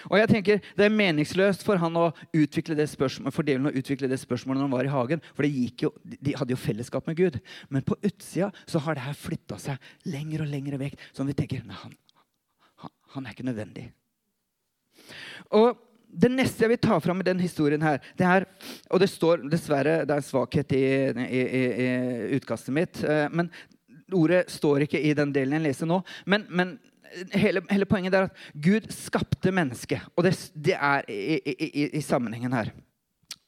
Og 0.07 0.15
jeg 0.19 0.29
tenker 0.31 0.61
Det 0.77 0.85
er 0.87 0.95
meningsløst 0.95 1.65
for 1.67 1.81
han 1.81 1.97
å 1.99 2.11
utvikle 2.37 2.77
det 2.79 2.87
spørsmålet, 2.89 3.35
for 3.35 3.45
delen 3.45 3.69
å 3.69 3.75
utvikle 3.75 4.09
det 4.09 4.21
spørsmålet 4.23 4.61
når 4.61 4.69
han 4.69 4.77
var 4.77 4.89
i 4.89 4.93
hagen. 4.93 5.25
For 5.37 5.45
jo, 5.45 5.91
de 6.05 6.37
hadde 6.39 6.55
jo 6.55 6.61
fellesskap 6.61 7.09
med 7.11 7.19
Gud. 7.19 7.41
Men 7.69 7.85
på 7.85 7.99
utsida 8.01 8.49
så 8.65 8.81
har 8.85 8.97
det 8.97 9.05
her 9.05 9.19
flytta 9.19 9.59
seg 9.61 9.91
lenger 10.09 10.47
og 10.47 10.53
lenger 10.55 10.79
vekk. 10.81 10.97
Sånn 11.13 11.29
vi 11.29 11.37
tenker 11.37 11.67
nei, 11.67 11.77
han, 11.83 11.97
han, 12.85 12.95
han 13.17 13.27
er 13.27 13.37
ikke 13.37 13.49
nødvendig. 13.51 13.91
Og 15.57 15.88
det 16.09 16.31
neste 16.33 16.65
jeg 16.65 16.73
vil 16.73 16.81
ta 16.81 16.97
fram 17.05 17.21
i 17.21 17.27
den 17.27 17.41
historien 17.43 17.83
her, 17.85 17.99
det 18.17 18.27
er 18.27 18.47
Og 18.91 19.01
det 19.01 19.11
står 19.13 19.45
dessverre 19.51 20.05
det 20.09 20.15
er 20.15 20.23
en 20.23 20.25
svakhet 20.25 20.73
i, 20.73 20.85
i, 21.13 21.43
i, 21.43 21.65
i 21.85 21.89
utkastet 22.39 22.75
mitt. 22.75 23.03
Eh, 23.05 23.27
men 23.31 23.51
ordet 24.17 24.47
står 24.51 24.87
ikke 24.87 25.01
i 25.05 25.13
den 25.17 25.33
delen 25.35 25.59
jeg 25.59 25.67
leser 25.69 25.91
nå. 25.91 26.01
Men, 26.27 26.47
men 26.49 26.79
hele, 27.37 27.63
hele, 27.71 27.89
poenget 27.89 28.17
er 28.17 28.29
at 28.29 28.43
Gud 28.55 28.89
skapte 28.95 29.53
mennesket. 29.55 30.05
Og 30.17 30.25
det, 30.25 30.35
det 30.55 30.77
er 30.77 31.05
i, 31.09 32.03
sammenhengen 32.05 32.57
her. 32.57 32.73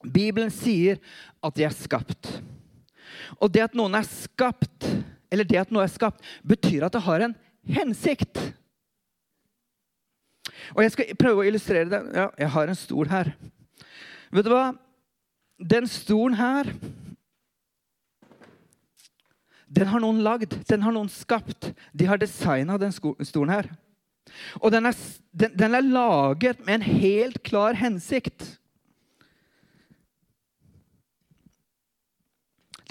Bibelen 0.04 0.52
sier 0.52 1.00
at 1.44 1.56
de 1.56 1.66
er 1.66 1.76
skapt. 1.76 2.40
Og 3.40 3.50
det 3.52 3.66
at 3.68 3.76
noen 3.76 3.96
er 3.96 4.06
skapt, 4.08 4.88
eller 5.32 5.48
det 5.48 5.60
at 5.60 5.72
noe 5.72 5.84
er 5.84 5.92
skapt, 5.92 6.24
betyr 6.46 6.86
at 6.86 6.96
det 6.96 7.04
har 7.04 7.24
en 7.24 7.36
hensikt. 7.68 8.40
Og 10.74 10.82
jeg 10.84 10.94
skal 10.94 11.18
prøve 11.18 11.42
å 11.42 11.48
illustrere 11.48 11.90
det. 11.90 12.00
Ja, 12.14 12.28
jeg 12.38 12.52
har 12.54 12.70
en 12.70 12.78
stol 12.78 13.10
her. 13.10 13.32
Vet 14.30 14.46
du 14.46 14.52
hva? 14.54 14.70
Den 15.60 15.88
stolen 15.90 16.38
her 16.38 16.70
Den 19.70 19.86
har 19.86 20.02
noen 20.02 20.22
lagd. 20.26 20.56
Den 20.66 20.82
har 20.82 20.94
noen 20.94 21.10
skapt. 21.12 21.68
De 21.94 22.08
har 22.08 22.18
designa 22.18 22.78
den 22.80 22.90
stolen 22.92 23.52
her. 23.54 23.68
Og 24.58 24.72
den 24.74 24.88
er, 24.88 24.96
den, 25.30 25.52
den 25.54 25.76
er 25.78 25.86
laget 25.86 26.64
med 26.66 26.80
en 26.80 26.86
helt 27.02 27.38
klar 27.46 27.78
hensikt. 27.78 28.59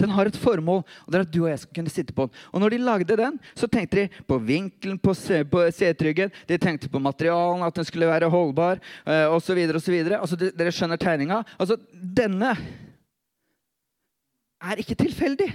Den 0.00 0.14
har 0.16 0.30
et 0.30 0.38
formål, 0.40 0.82
og 1.04 1.12
det 1.12 1.20
er 1.20 1.26
at 1.26 1.32
du 1.34 1.40
og 1.44 1.50
jeg 1.52 1.62
skal 1.62 1.76
kunne 1.76 1.92
sitte 1.92 2.16
på 2.16 2.26
den. 2.26 2.42
Og 2.52 2.62
når 2.62 2.74
de 2.74 2.82
lagde 2.82 3.16
den, 3.20 3.38
så 3.54 3.68
tenkte 3.70 4.02
de 4.02 4.24
på 4.28 4.38
vinkelen 4.38 4.98
på, 4.98 5.14
på 5.52 5.64
seteryggen. 5.76 6.32
De 6.48 6.58
tenkte 6.58 6.88
på 6.88 7.02
materialen, 7.02 7.64
at 7.66 7.76
den 7.76 7.88
skulle 7.88 8.08
være 8.10 8.30
holdbar, 8.32 8.80
uh, 9.06 9.34
osv. 9.36 9.58
Altså, 9.60 10.38
dere 10.40 10.72
skjønner 10.74 11.00
tegninga. 11.00 11.42
Altså, 11.58 11.76
denne 11.92 12.54
er 14.60 14.80
ikke 14.80 14.98
tilfeldig. 14.98 15.50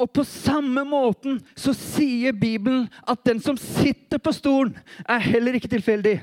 Og 0.00 0.08
på 0.16 0.24
samme 0.24 0.82
måten 0.88 1.40
så 1.58 1.74
sier 1.76 2.32
Bibelen 2.32 2.86
at 3.08 3.20
den 3.26 3.40
som 3.42 3.58
sitter 3.60 4.20
på 4.22 4.32
stolen, 4.32 4.76
er 5.04 5.20
heller 5.20 5.58
ikke 5.58 5.68
tilfeldig. 5.68 6.20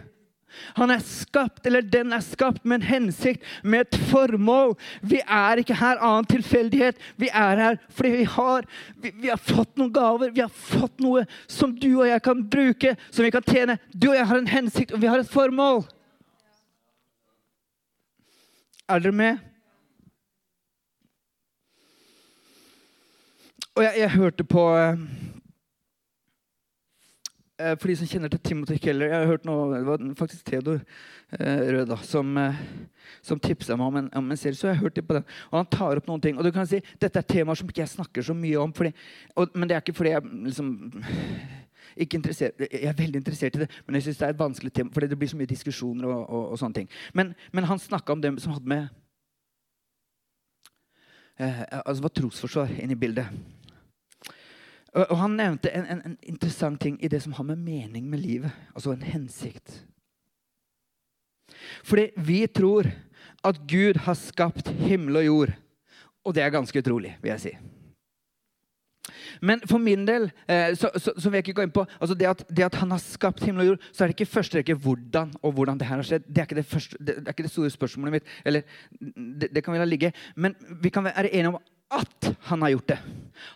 Han 0.77 0.91
er 0.91 1.01
skapt, 1.05 1.65
eller 1.67 1.81
den 1.81 2.13
er 2.15 2.23
skapt 2.25 2.65
med 2.65 2.81
en 2.81 2.87
hensikt, 2.87 3.43
med 3.63 3.85
et 3.85 3.97
formål. 4.09 4.75
Vi 5.01 5.19
er 5.21 5.61
ikke 5.61 5.77
her 5.77 5.99
annen 6.01 6.27
tilfeldighet. 6.29 6.99
Vi 7.19 7.29
er 7.29 7.61
her 7.61 7.79
fordi 7.93 8.13
vi 8.15 8.29
har, 8.37 8.65
vi, 8.95 9.11
vi 9.23 9.31
har 9.31 9.41
fått 9.41 9.77
noen 9.77 9.93
gaver. 9.93 10.31
Vi 10.33 10.43
har 10.43 10.53
fått 10.53 11.03
noe 11.03 11.25
som 11.51 11.75
du 11.75 11.89
og 11.99 12.07
jeg 12.09 12.23
kan 12.25 12.45
bruke, 12.49 12.95
som 13.11 13.27
vi 13.27 13.33
kan 13.33 13.45
tjene. 13.45 13.77
Du 13.93 14.09
og 14.11 14.17
jeg 14.17 14.29
har 14.31 14.41
en 14.41 14.51
hensikt, 14.51 14.95
og 14.95 15.03
vi 15.03 15.11
har 15.11 15.21
et 15.21 15.31
formål. 15.31 15.83
Er 18.87 19.03
dere 19.03 19.11
med? 19.11 19.43
Og 23.75 23.83
jeg, 23.83 23.93
jeg 23.99 24.15
hørte 24.15 24.43
på 24.47 24.63
eh, 24.73 25.01
for 27.57 27.89
de 27.89 27.95
som 27.97 28.09
kjenner 28.09 28.29
til 28.29 28.41
Timothy 28.45 28.75
Keller 28.77 29.09
Jeg 29.09 29.17
har 29.17 29.31
hørt 29.31 29.45
noe, 29.47 29.79
Det 29.79 29.85
var 29.87 30.01
faktisk 30.19 30.45
Theodor 30.45 30.81
eh, 31.39 31.61
Rød 31.73 31.87
da, 31.89 31.97
som, 32.05 32.37
eh, 32.37 32.59
som 33.25 33.39
tipsa 33.41 33.77
meg 33.79 33.87
om 33.87 33.97
en, 34.03 34.09
om 34.19 34.31
en, 34.31 34.37
serie. 34.37 34.55
Så 34.55 34.67
jeg 34.67 34.77
har 34.77 34.83
hørt 34.83 34.95
det 34.95 35.07
på 35.07 35.17
den. 35.17 35.25
Og 35.49 35.57
han 35.57 35.71
tar 35.71 35.97
opp 35.97 36.07
noen 36.07 36.21
ting. 36.21 36.37
Og 36.37 36.45
du 36.45 36.51
kan 36.53 36.67
si, 36.69 36.81
Dette 37.01 37.17
er 37.17 37.25
temaer 37.25 37.57
som 37.57 37.69
ikke 37.69 37.81
jeg 37.81 37.95
snakker 37.95 38.21
så 38.29 38.35
mye 38.37 38.61
om. 38.61 38.75
Fordi, 38.77 38.93
og, 39.35 39.55
men 39.55 39.69
det 39.69 39.77
er 39.77 39.81
ikke 39.81 39.97
fordi 39.97 40.13
jeg 40.13 40.29
liksom 40.49 40.69
ikke 41.97 42.17
interessert, 42.19 42.61
Jeg 42.61 42.85
er 42.91 42.93
veldig 42.93 43.23
interessert 43.23 43.55
i 43.55 43.59
det, 43.63 43.69
men 43.87 43.95
jeg 43.95 44.03
syns 44.03 44.17
det 44.17 44.25
er 44.27 44.35
et 44.35 44.39
vanskelig 44.39 44.73
tema. 44.73 44.93
Fordi 44.93 45.07
det 45.07 45.17
blir 45.17 45.33
så 45.33 45.37
mye 45.37 45.49
diskusjoner 45.49 46.05
og, 46.05 46.29
og, 46.29 46.49
og 46.51 46.61
sånne 46.61 46.83
ting. 46.83 46.89
Men, 47.13 47.33
men 47.51 47.63
han 47.63 47.81
snakka 47.81 48.13
om 48.13 48.21
det 48.21 48.35
som 48.43 48.53
hadde 48.53 48.69
med 48.69 48.87
eh, 51.41 51.63
altså 51.85 52.05
var 52.05 52.13
trosforsvar 52.13 52.77
inn 52.77 52.93
i 52.93 52.99
bildet. 52.99 53.56
Og 54.93 55.17
Han 55.17 55.35
nevnte 55.37 55.71
en, 55.75 55.85
en, 55.85 56.01
en, 56.05 56.17
interessant 56.23 56.79
ting 56.81 56.97
i 57.03 57.09
det 57.11 57.21
som 57.23 57.33
har 57.37 57.43
med 57.43 57.59
mening 57.59 58.09
med 58.09 58.21
livet, 58.23 58.51
altså 58.75 58.93
en 58.93 59.03
hensikt. 59.03 59.83
Fordi 61.83 62.09
vi 62.17 62.45
tror 62.47 62.89
at 63.45 63.59
Gud 63.67 63.99
har 64.07 64.17
skapt 64.19 64.69
himmel 64.69 65.21
og 65.21 65.25
jord. 65.25 65.55
Og 66.25 66.35
det 66.35 66.43
er 66.43 66.53
ganske 66.53 66.79
utrolig, 66.79 67.17
vil 67.21 67.35
jeg 67.35 67.43
si. 67.43 67.53
Men 69.41 69.61
for 69.69 69.79
min 69.81 70.05
del 70.07 70.27
eh, 70.49 70.73
så, 70.75 70.89
så, 70.97 71.13
så, 71.13 71.29
vil 71.29 71.37
jeg 71.37 71.45
ikke 71.45 71.57
gå 71.59 71.65
inn 71.67 71.73
på 71.73 71.83
altså 71.85 72.15
det, 72.17 72.27
at, 72.27 72.41
det, 72.49 72.65
at, 72.65 72.75
han 72.81 72.91
har 72.91 73.01
skapt 73.03 73.43
himmel 73.45 73.63
og 73.63 73.69
jord, 73.71 73.85
så 73.91 74.03
er 74.03 74.09
det 74.09 74.17
ikke 74.17 74.31
første 74.33 74.59
rekke 74.59 74.77
hvordan 74.83 75.31
og 75.41 75.53
hvordan 75.55 75.79
det 75.79 75.87
her 75.87 76.01
har 76.01 76.07
skjedd. 76.09 76.27
Det 76.27 76.41
er 76.41 76.49
ikke 76.49 76.59
det, 76.59 76.65
første, 76.67 76.99
det, 76.99 77.15
er 77.21 77.35
ikke 77.35 77.45
det 77.45 77.53
store 77.53 77.73
spørsmålet 77.73 78.17
mitt. 78.17 78.35
Eller, 78.45 78.65
det, 78.99 79.51
det 79.55 79.63
kan 79.63 79.75
vi 79.75 79.81
la 79.81 79.87
ligge. 79.87 80.11
Men 80.35 80.57
vi 80.81 80.91
kan 80.93 81.05
være 81.07 81.29
enige 81.29 81.53
om 81.53 81.59
at 81.93 82.31
han 82.49 82.61
har 82.61 82.69
gjort 82.75 82.87
det. 82.87 82.99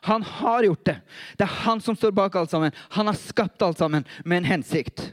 Han 0.07 0.23
har 0.23 0.63
gjort 0.63 0.85
det. 0.85 0.97
Det 1.37 1.43
er 1.47 1.57
han 1.65 1.81
som 1.81 1.95
står 1.95 2.13
bak 2.15 2.35
alt 2.35 2.51
sammen. 2.51 2.75
Han 2.95 3.09
har 3.09 3.17
skapt 3.19 3.61
alt 3.61 3.81
sammen 3.81 4.05
med 4.23 4.37
en 4.37 4.51
hensikt. 4.53 5.11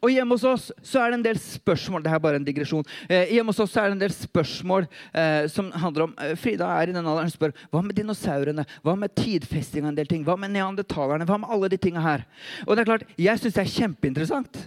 Og 0.00 0.10
Hjemme 0.10 0.34
hos 0.34 0.46
oss 0.48 0.64
så 0.82 1.02
er 1.02 1.12
det 1.12 1.18
en 1.18 1.26
del 1.28 1.38
spørsmål 1.38 2.02
det 2.02 2.10
er 2.10 2.22
bare 2.22 2.40
en 2.40 2.46
digresjon, 2.46 2.86
eh, 3.06 3.30
hjemme 3.36 3.52
hos 3.52 3.60
oss 3.62 3.70
så 3.74 3.84
er 3.84 3.92
det 3.92 3.98
en 3.98 4.02
del 4.02 4.14
spørsmål 4.14 4.88
eh, 5.12 5.44
som 5.52 5.70
handler 5.70 6.08
om 6.08 6.16
eh, 6.18 6.34
Frida 6.40 6.66
er 6.80 6.90
i 6.90 6.96
den 6.96 7.06
alderen 7.06 7.30
spør 7.30 7.54
hva 7.70 7.84
med 7.84 7.94
dinosaurene, 7.98 8.66
hva 8.82 8.96
med 8.98 9.14
tidfesting 9.18 9.86
av 9.86 9.92
en 9.92 10.00
del 10.00 10.10
ting, 10.10 10.24
hva 10.26 10.34
med 10.40 10.50
neandertalerne, 10.56 11.28
hva 11.28 11.38
med 11.38 11.54
alle 11.54 11.70
de 11.70 11.78
tinga 11.78 12.02
her. 12.02 12.26
Og 12.66 12.74
det 12.74 12.82
er 12.82 12.90
klart, 12.90 13.08
Jeg 13.14 13.38
syns 13.38 13.54
det 13.54 13.64
er 13.64 13.74
kjempeinteressant. 13.76 14.62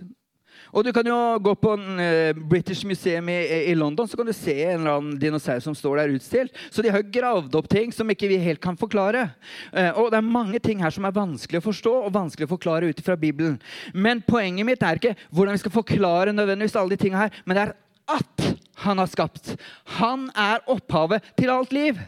Og 0.71 0.85
du 0.85 0.91
kan 0.95 1.07
jo 1.07 1.17
gå 1.43 1.53
på 1.59 1.73
en, 1.75 1.99
uh, 1.99 2.41
British 2.51 2.87
Museum 2.87 3.29
i, 3.29 3.37
i, 3.71 3.75
London, 3.75 4.07
så 4.07 4.17
kan 4.17 4.27
du 4.27 4.33
se 4.35 4.55
en 4.63 4.79
eller 4.79 4.93
annen 4.95 5.19
dinosaur 5.19 5.59
som 5.63 5.75
står 5.75 6.01
der 6.01 6.15
utstilt. 6.15 6.55
Så 6.71 6.83
de 6.83 6.93
har 6.93 7.03
gravd 7.03 7.55
opp 7.59 7.69
ting 7.71 7.91
som 7.95 8.09
ikke 8.11 8.29
vi 8.31 8.39
helt 8.43 8.61
kan 8.63 8.79
forklare. 8.79 9.27
Uh, 9.75 9.91
og 9.99 10.11
det 10.11 10.21
er 10.21 10.31
mange 10.31 10.61
ting 10.63 10.83
her 10.83 10.93
som 10.93 11.07
er 11.07 11.15
vanskelig 11.15 11.61
å 11.61 11.67
forstå 11.67 11.95
og 12.05 12.15
vanskelig 12.15 12.47
å 12.47 12.53
forklare 12.55 12.91
ut 12.91 13.03
fra 13.05 13.17
Bibelen. 13.19 13.59
Men 13.93 14.23
poenget 14.25 14.67
mitt 14.67 14.83
er 14.85 14.99
ikke 14.99 15.15
hvordan 15.29 15.57
vi 15.57 15.63
skal 15.65 15.77
forklare 15.81 16.35
nødvendigvis 16.35 16.77
alle 16.79 16.95
de 16.95 17.01
tingene 17.03 17.25
her, 17.25 17.43
men 17.45 17.57
det 17.57 17.67
er 17.67 17.77
at 18.11 18.47
han 18.81 18.97
har 18.97 19.09
skapt. 19.11 19.55
Han 19.99 20.29
er 20.35 20.63
opphavet 20.71 21.23
til 21.39 21.51
alt 21.53 21.75
liv. 21.75 21.99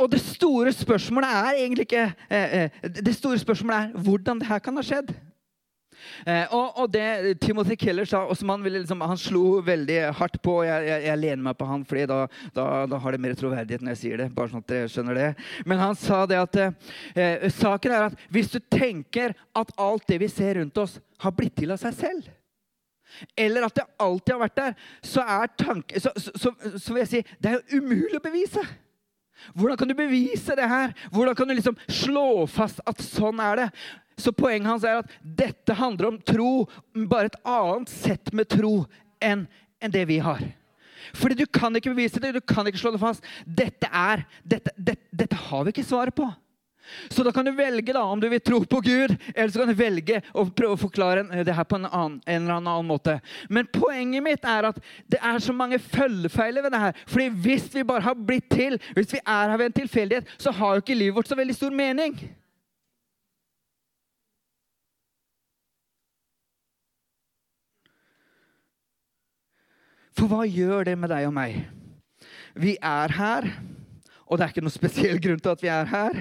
Og 0.00 0.10
det 0.12 0.20
store 0.20 0.72
spørsmålet 0.72 1.30
er 1.30 1.62
egentlig 1.62 1.86
ikke 1.88 2.02
eh, 2.30 2.58
eh, 2.64 2.90
Det 3.06 3.14
store 3.16 3.38
spørsmålet 3.38 3.76
er 3.78 4.04
hvordan 4.04 4.40
det 4.40 4.48
her 4.48 4.58
kan 4.58 4.76
ha 4.76 4.84
skjedd. 4.84 5.14
Eh, 6.26 6.54
og, 6.54 6.78
og, 6.78 6.92
det 6.92 7.38
Timothy 7.40 7.74
Keller 7.78 8.04
sa, 8.08 8.22
han, 8.28 8.62
liksom, 8.62 9.00
han 9.00 9.18
slo 9.20 9.60
veldig 9.64 9.98
hardt 10.18 10.38
på 10.44 10.58
Jeg, 10.66 10.86
jeg, 10.88 11.02
jeg 11.06 11.20
lener 11.22 11.42
meg 11.48 11.58
på 11.58 11.68
han, 11.68 11.84
fordi 11.88 12.06
da, 12.10 12.20
da, 12.54 12.66
da, 12.90 13.00
har 13.02 13.16
det 13.16 13.22
mer 13.24 13.36
troverdighet 13.38 13.84
når 13.84 13.94
jeg 13.94 14.02
sier 14.02 14.22
det. 14.22 14.30
bare 14.34 14.52
sånn 14.52 14.64
at 14.64 14.70
dere 14.70 14.92
skjønner 14.92 15.20
det. 15.20 15.28
Men 15.66 15.82
han 15.82 15.98
sa 15.98 16.22
det 16.28 16.40
at 16.40 16.60
eh, 16.62 17.50
saken 17.58 17.96
er 17.96 18.08
at 18.10 18.24
hvis 18.32 18.52
du 18.54 18.60
tenker 18.60 19.36
at 19.56 19.76
alt 19.80 20.06
det 20.08 20.20
vi 20.22 20.30
ser 20.32 20.60
rundt 20.60 20.82
oss, 20.82 20.98
har 21.22 21.32
blitt 21.32 21.56
til 21.56 21.72
av 21.72 21.80
seg 21.80 21.94
selv 21.96 22.34
eller 23.38 23.64
at 23.64 23.76
det 23.78 23.84
alltid 24.02 24.32
har 24.34 24.40
vært 24.42 24.56
der, 24.58 24.72
så, 25.00 25.22
tanke, 25.56 26.00
så, 26.02 26.10
så, 26.16 26.50
så 26.74 26.92
vil 26.92 27.00
jeg 27.00 27.08
si 27.08 27.20
det 27.40 27.48
er 27.48 27.54
jo 27.56 27.78
umulig 27.80 28.18
å 28.18 28.24
bevise. 28.24 28.64
Hvordan 29.54 29.78
kan 29.80 29.90
du 29.90 29.96
bevise 29.98 30.56
det 30.58 30.68
her? 30.70 30.94
Hvordan 31.12 31.36
kan 31.38 31.48
du 31.48 31.54
liksom 31.56 31.78
slå 31.88 32.46
fast 32.50 32.82
at 32.86 33.02
sånn 33.04 33.40
er 33.42 33.62
det? 33.62 33.68
Så 34.16 34.32
poenget 34.32 34.70
hans 34.70 34.84
er 34.88 35.02
at 35.02 35.16
dette 35.20 35.76
handler 35.76 36.10
om 36.12 36.20
tro, 36.24 36.66
bare 36.94 37.28
et 37.28 37.40
annet 37.44 37.92
sett 37.92 38.32
med 38.32 38.48
tro 38.48 38.86
enn 39.20 39.44
en 39.80 39.92
det 39.92 40.06
vi 40.08 40.18
har. 40.24 40.40
Fordi 41.16 41.36
du 41.38 41.44
kan 41.46 41.74
ikke 41.76 41.92
bevise 41.92 42.20
det, 42.22 42.32
du 42.34 42.40
kan 42.40 42.66
ikke 42.66 42.80
slå 42.80 42.94
det 42.94 43.02
fast. 43.02 43.24
Dette 43.44 43.88
er, 43.92 44.24
dette, 44.42 44.72
dette, 44.76 45.04
dette 45.12 45.38
har 45.48 45.66
vi 45.66 45.74
ikke 45.74 45.86
svaret 45.86 46.16
på. 46.16 46.26
Så 47.08 47.24
da 47.26 47.32
kan 47.34 47.46
du 47.46 47.52
velge 47.56 47.94
da, 47.94 48.02
om 48.04 48.20
du 48.20 48.28
vil 48.30 48.40
tro 48.40 48.60
på 48.64 48.80
Gud, 48.84 49.16
eller 49.34 49.52
så 49.52 49.62
kan 49.62 49.72
du 49.72 49.78
velge 49.78 50.20
å 50.32 50.46
prøve 50.50 50.76
å 50.76 50.80
forklare 50.80 51.44
det 51.46 51.56
her 51.56 51.68
på 51.68 51.78
en, 51.80 51.88
annen, 51.88 52.18
en 52.24 52.42
eller 52.42 52.58
annen 52.60 52.88
måte. 52.88 53.18
Men 53.48 53.68
poenget 53.72 54.24
mitt 54.24 54.46
er 54.46 54.70
at 54.70 54.80
det 55.10 55.20
er 55.22 55.42
så 55.42 55.54
mange 55.56 55.80
følgefeiler 55.82 56.66
ved 56.66 56.74
det 56.76 56.82
her. 56.86 57.04
Fordi 57.10 57.28
hvis 57.46 57.68
vi 57.74 57.86
bare 57.86 58.06
har 58.06 58.18
blitt 58.18 58.50
til, 58.52 58.80
hvis 58.96 59.14
vi 59.16 59.22
er 59.22 59.52
her 59.52 59.60
ved 59.60 59.70
en 59.70 59.78
tilfeldighet, 59.82 60.34
så 60.38 60.54
har 60.54 60.76
jo 60.76 60.84
ikke 60.84 60.98
livet 60.98 61.16
vårt 61.16 61.30
så 61.30 61.38
veldig 61.38 61.56
stor 61.56 61.74
mening. 61.74 62.18
For 70.16 70.32
hva 70.32 70.46
gjør 70.48 70.86
det 70.88 70.96
med 70.96 71.12
deg 71.12 71.26
og 71.28 71.34
meg? 71.36 71.58
Vi 72.56 72.72
er 72.80 73.12
her, 73.12 73.50
og 74.24 74.38
det 74.38 74.46
er 74.46 74.54
ikke 74.54 74.64
noen 74.64 74.74
spesiell 74.74 75.20
grunn 75.20 75.42
til 75.42 75.52
at 75.52 75.62
vi 75.64 75.68
er 75.68 75.90
her. 75.90 76.16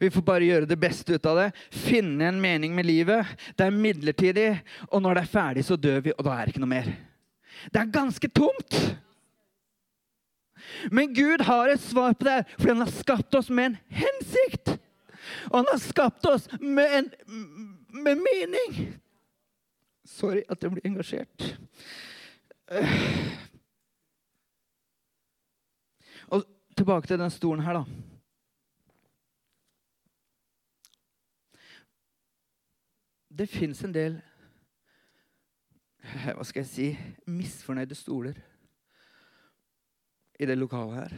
Vi 0.00 0.10
får 0.10 0.24
bare 0.26 0.48
gjøre 0.48 0.68
det 0.70 0.78
beste 0.80 1.16
ut 1.16 1.26
av 1.30 1.40
det. 1.40 1.48
Finne 1.70 2.28
en 2.28 2.40
mening 2.40 2.74
med 2.76 2.86
livet. 2.88 3.34
Det 3.56 3.66
er 3.66 3.74
midlertidig, 3.74 4.48
og 4.90 5.02
når 5.02 5.18
det 5.18 5.24
er 5.24 5.32
ferdig, 5.32 5.64
så 5.66 5.76
dør 5.76 6.04
vi, 6.04 6.14
og 6.16 6.26
da 6.26 6.36
er 6.36 6.44
det 6.44 6.54
ikke 6.54 6.64
noe 6.64 6.74
mer. 6.74 6.92
Det 7.72 7.80
er 7.80 7.94
ganske 7.94 8.30
tomt. 8.34 8.78
Men 10.90 11.14
Gud 11.14 11.44
har 11.46 11.68
et 11.68 11.82
svar 11.82 12.16
på 12.18 12.26
det, 12.26 12.40
fordi 12.56 12.72
han 12.72 12.84
har 12.84 12.94
skapt 12.94 13.34
oss 13.38 13.50
med 13.50 13.72
en 13.72 13.78
hensikt. 14.00 14.74
Og 15.50 15.60
han 15.60 15.70
har 15.70 15.80
skapt 15.80 16.26
oss 16.28 16.48
med 16.60 16.98
en 16.98 17.10
med 17.94 18.18
mening. 18.18 18.94
Sorry 20.04 20.42
at 20.50 20.62
jeg 20.62 20.72
blir 20.74 20.86
engasjert. 20.88 21.46
Og 26.28 26.44
tilbake 26.76 27.06
til 27.06 27.18
den 27.18 27.30
stolen 27.30 27.62
her, 27.64 27.78
da. 27.78 28.13
Det 33.34 33.48
fins 33.50 33.82
en 33.84 33.94
del 33.94 34.18
hva 36.04 36.44
skal 36.44 36.62
jeg 36.62 36.70
si 36.70 36.88
misfornøyde 37.32 37.96
stoler 37.96 38.36
i 40.38 40.46
det 40.46 40.56
lokalet 40.58 40.98
her. 40.98 41.14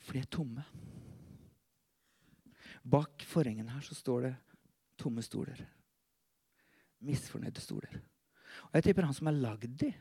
For 0.00 0.16
de 0.16 0.22
er 0.22 0.30
tomme. 0.32 0.64
Bak 2.80 3.26
forhengen 3.28 3.68
her 3.68 3.84
så 3.84 3.94
står 3.98 4.26
det 4.28 4.32
tomme 5.00 5.22
stoler. 5.22 5.60
Misfornøyde 7.04 7.62
stoler. 7.62 8.00
Og 8.70 8.78
jeg 8.78 8.88
tipper 8.88 9.06
han 9.06 9.16
som 9.16 9.28
har 9.28 9.36
lagd 9.36 9.76
de, 9.84 9.92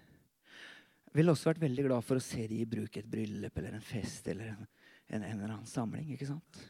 ville 1.14 1.34
også 1.34 1.52
vært 1.52 1.64
veldig 1.66 1.86
glad 1.90 2.06
for 2.06 2.20
å 2.20 2.24
se 2.24 2.46
de 2.48 2.62
i 2.62 2.70
bruk 2.70 2.96
i 2.96 3.02
et 3.02 3.12
bryllup 3.12 3.56
eller 3.58 3.76
en 3.76 3.86
fest 3.86 4.28
eller 4.32 4.54
en, 4.54 4.68
en, 5.10 5.24
en 5.24 5.32
eller 5.36 5.54
annen 5.56 5.70
samling. 5.70 6.14
ikke 6.14 6.30
sant? 6.30 6.62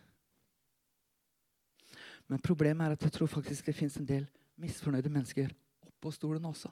Men 2.30 2.42
problemet 2.46 2.86
er 2.86 2.94
at 2.94 3.04
jeg 3.08 3.16
tror 3.16 3.32
faktisk 3.32 3.66
det 3.66 3.76
fins 3.76 3.98
en 3.98 4.08
del 4.08 4.28
misfornøyde 4.62 5.10
mennesker 5.10 5.50
oppå 5.88 6.12
stolen 6.14 6.46
også. 6.46 6.70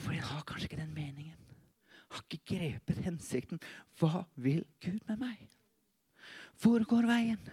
For 0.00 0.14
en 0.14 0.28
har 0.30 0.44
kanskje 0.48 0.70
ikke 0.70 0.80
den 0.80 0.94
meningen. 0.94 1.36
Har 2.10 2.22
ikke 2.22 2.56
grepet 2.56 3.02
hensikten. 3.04 3.60
Hva 3.98 4.24
vil 4.34 4.62
Gud 4.82 5.02
med 5.08 5.18
meg? 5.20 5.42
Hvor 6.60 6.84
går 6.86 7.08
veien? 7.10 7.50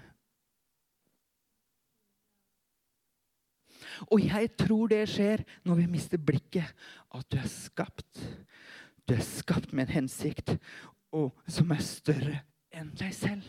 Og 4.14 4.22
jeg 4.22 4.52
tror 4.60 4.92
det 4.92 5.04
skjer 5.10 5.44
når 5.66 5.82
vi 5.82 5.90
mister 5.90 6.22
blikket. 6.22 6.70
At 7.14 7.26
du 7.32 7.40
er 7.42 7.50
skapt. 7.50 8.22
Du 9.08 9.16
er 9.16 9.26
skapt 9.26 9.74
med 9.74 9.88
en 9.88 9.96
hensikt 10.02 10.58
og, 11.16 11.32
som 11.48 11.72
er 11.72 11.84
større 11.84 12.42
enn 12.76 12.92
deg 12.98 13.14
selv. 13.16 13.46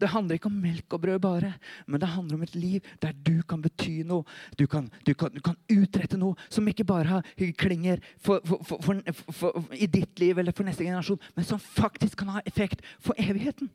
Det 0.00 0.10
handler 0.10 0.38
ikke 0.38 0.50
om 0.50 0.60
melk 0.62 0.94
og 0.96 1.02
brød 1.04 1.20
bare, 1.22 1.52
men 1.86 2.00
det 2.00 2.10
handler 2.10 2.36
om 2.36 2.42
et 2.42 2.54
liv 2.54 2.86
der 3.02 3.12
du 3.12 3.42
kan 3.48 3.62
bety 3.62 4.02
noe. 4.06 4.26
Du 4.58 4.66
kan, 4.66 4.90
du 5.06 5.14
kan, 5.14 5.30
du 5.30 5.40
kan 5.44 5.56
utrette 5.70 6.18
noe 6.18 6.34
som 6.50 6.66
ikke 6.68 6.86
bare 6.88 7.22
klinger 7.58 8.02
for, 8.18 8.42
for, 8.44 9.02
for, 9.30 9.68
i 9.72 9.86
ditt 9.86 10.18
liv 10.18 10.38
eller 10.38 10.52
for 10.56 10.66
neste 10.66 10.84
generasjon, 10.84 11.20
men 11.36 11.46
som 11.46 11.62
faktisk 11.62 12.18
kan 12.18 12.34
ha 12.34 12.42
effekt 12.46 12.82
for 12.98 13.18
evigheten. 13.18 13.70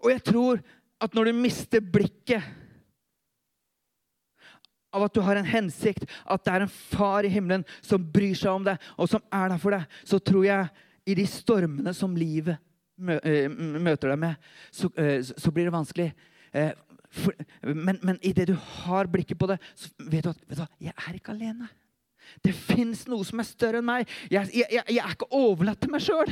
Og 0.00 0.10
jeg 0.12 0.22
tror 0.24 0.60
at 1.00 1.14
når 1.16 1.30
du 1.30 1.38
mister 1.40 1.82
blikket 1.84 2.44
av 4.92 5.06
at 5.06 5.14
du 5.14 5.22
har 5.24 5.38
en 5.38 5.48
hensikt, 5.48 6.06
at 6.24 6.44
det 6.44 6.54
er 6.54 6.64
en 6.66 6.72
far 6.72 7.26
i 7.26 7.32
himmelen 7.32 7.64
som 7.80 8.02
bryr 8.02 8.36
seg 8.38 8.52
om 8.52 8.66
deg, 8.66 8.80
og 8.98 9.10
som 9.10 9.22
er 9.32 9.52
der 9.52 9.62
for 9.62 9.76
deg, 9.76 9.98
så 10.04 10.20
tror 10.22 10.46
jeg 10.46 10.86
i 11.10 11.16
de 11.18 11.26
stormene 11.28 11.94
som 11.96 12.16
livet 12.18 12.56
eh, 13.22 13.48
møter 13.50 14.12
deg 14.12 14.20
med, 14.26 14.50
så, 14.74 14.90
eh, 15.00 15.18
så 15.22 15.52
blir 15.54 15.68
det 15.68 15.74
vanskelig. 15.74 16.10
Eh, 16.52 16.72
men, 17.66 17.98
men 18.02 18.18
idet 18.22 18.50
du 18.50 18.54
har 18.54 19.10
blikket 19.10 19.38
på 19.38 19.48
det, 19.50 19.58
så 19.74 19.90
vet 19.98 20.26
du 20.26 20.32
at 20.32 20.44
vet 20.46 20.62
du, 20.62 20.66
jeg 20.86 20.94
er 20.94 21.16
ikke 21.16 21.34
alene. 21.34 21.70
Det 22.44 22.52
fins 22.54 23.06
noe 23.10 23.26
som 23.26 23.40
er 23.42 23.48
større 23.48 23.80
enn 23.80 23.88
meg. 23.88 24.10
Jeg, 24.30 24.52
jeg, 24.54 24.84
jeg 24.84 25.02
er 25.02 25.16
ikke 25.16 25.30
overlatt 25.34 25.80
til 25.82 25.90
meg 25.90 26.04
sjøl. 26.04 26.30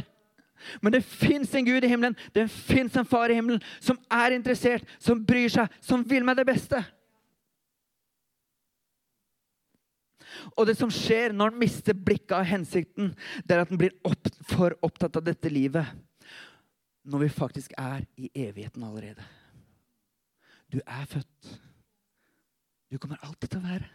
Men 0.82 0.94
det 0.94 1.04
fins 1.06 1.52
en 1.54 1.66
Gud 1.66 1.84
i 1.86 1.90
himmelen, 1.90 2.16
det 2.34 2.48
fins 2.50 2.96
en 2.98 3.06
far 3.06 3.30
i 3.30 3.36
himmelen 3.38 3.62
som 3.78 3.98
er 4.10 4.34
interessert, 4.34 4.86
som 5.02 5.20
bryr 5.24 5.50
seg, 5.54 5.74
som 5.82 6.02
vil 6.06 6.26
meg 6.26 6.38
det 6.38 6.48
beste. 6.48 6.82
Og 10.56 10.66
det 10.68 10.76
som 10.78 10.92
skjer 10.92 11.34
når 11.34 11.52
han 11.52 11.62
mister 11.62 11.96
blikket 11.96 12.36
av 12.38 12.46
hensikten, 12.48 13.12
det 13.44 13.56
er 13.56 13.64
at 13.64 13.72
han 13.72 13.80
blir 13.80 13.96
opp, 14.06 14.30
for 14.50 14.76
opptatt 14.86 15.18
av 15.18 15.26
dette 15.26 15.52
livet. 15.52 15.86
Når 17.08 17.24
vi 17.24 17.30
faktisk 17.32 17.72
er 17.78 18.04
i 18.20 18.30
evigheten 18.34 18.84
allerede. 18.84 19.24
Du 20.68 20.80
er 20.84 21.06
født. 21.08 21.54
Du 22.92 22.98
kommer 23.00 23.20
alltid 23.24 23.52
til 23.52 23.62
å 23.62 23.68
være. 23.68 23.88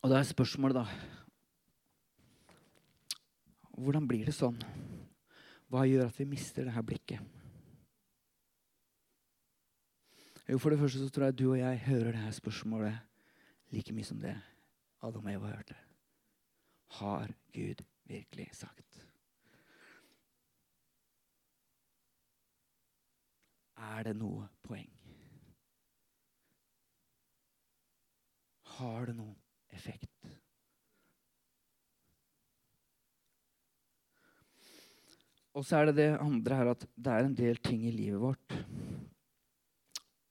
Og 0.00 0.08
da 0.08 0.20
er 0.20 0.28
spørsmålet, 0.28 0.80
da 0.80 0.86
Hvordan 3.80 4.04
blir 4.08 4.26
det 4.28 4.36
sånn? 4.36 4.58
Hva 5.72 5.86
gjør 5.88 6.10
at 6.10 6.18
vi 6.20 6.26
mister 6.28 6.66
det 6.66 6.74
her 6.74 6.84
blikket? 6.84 7.39
Jo, 10.50 10.58
For 10.58 10.70
det 10.70 10.80
første 10.80 10.98
så 10.98 11.12
tror 11.14 11.28
jeg 11.28 11.38
du 11.38 11.44
og 11.52 11.58
jeg 11.58 11.82
hører 11.86 12.10
det 12.10 12.22
her 12.24 12.32
spørsmålet 12.34 12.96
like 13.70 13.92
mye 13.94 14.06
som 14.08 14.18
det 14.18 14.32
Adam 15.02 15.28
og 15.28 15.32
Eva 15.32 15.52
hørte. 15.52 15.76
Har 16.98 17.30
Gud 17.54 17.84
virkelig 18.10 18.48
sagt? 18.58 19.06
Er 23.78 24.02
det 24.08 24.16
noe 24.18 24.48
poeng? 24.66 24.90
Har 28.74 29.06
det 29.06 29.14
noen 29.16 29.38
effekt. 29.70 30.10
Og 35.54 35.64
så 35.64 35.78
er 35.78 35.90
det 35.90 35.96
det 36.02 36.10
andre 36.18 36.58
her 36.58 36.74
at 36.74 36.84
det 36.96 37.12
er 37.14 37.26
en 37.26 37.38
del 37.38 37.62
ting 37.62 37.86
i 37.86 37.94
livet 37.94 38.20
vårt 38.20 38.60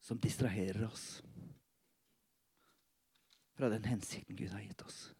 som 0.10 0.17
distraherer 0.17 0.88
oss 0.88 1.22
fra 3.54 3.69
den 3.69 3.84
hensikten 3.84 4.36
Gud 4.36 4.50
har 4.50 4.63
gitt 4.63 4.82
oss. 4.82 5.12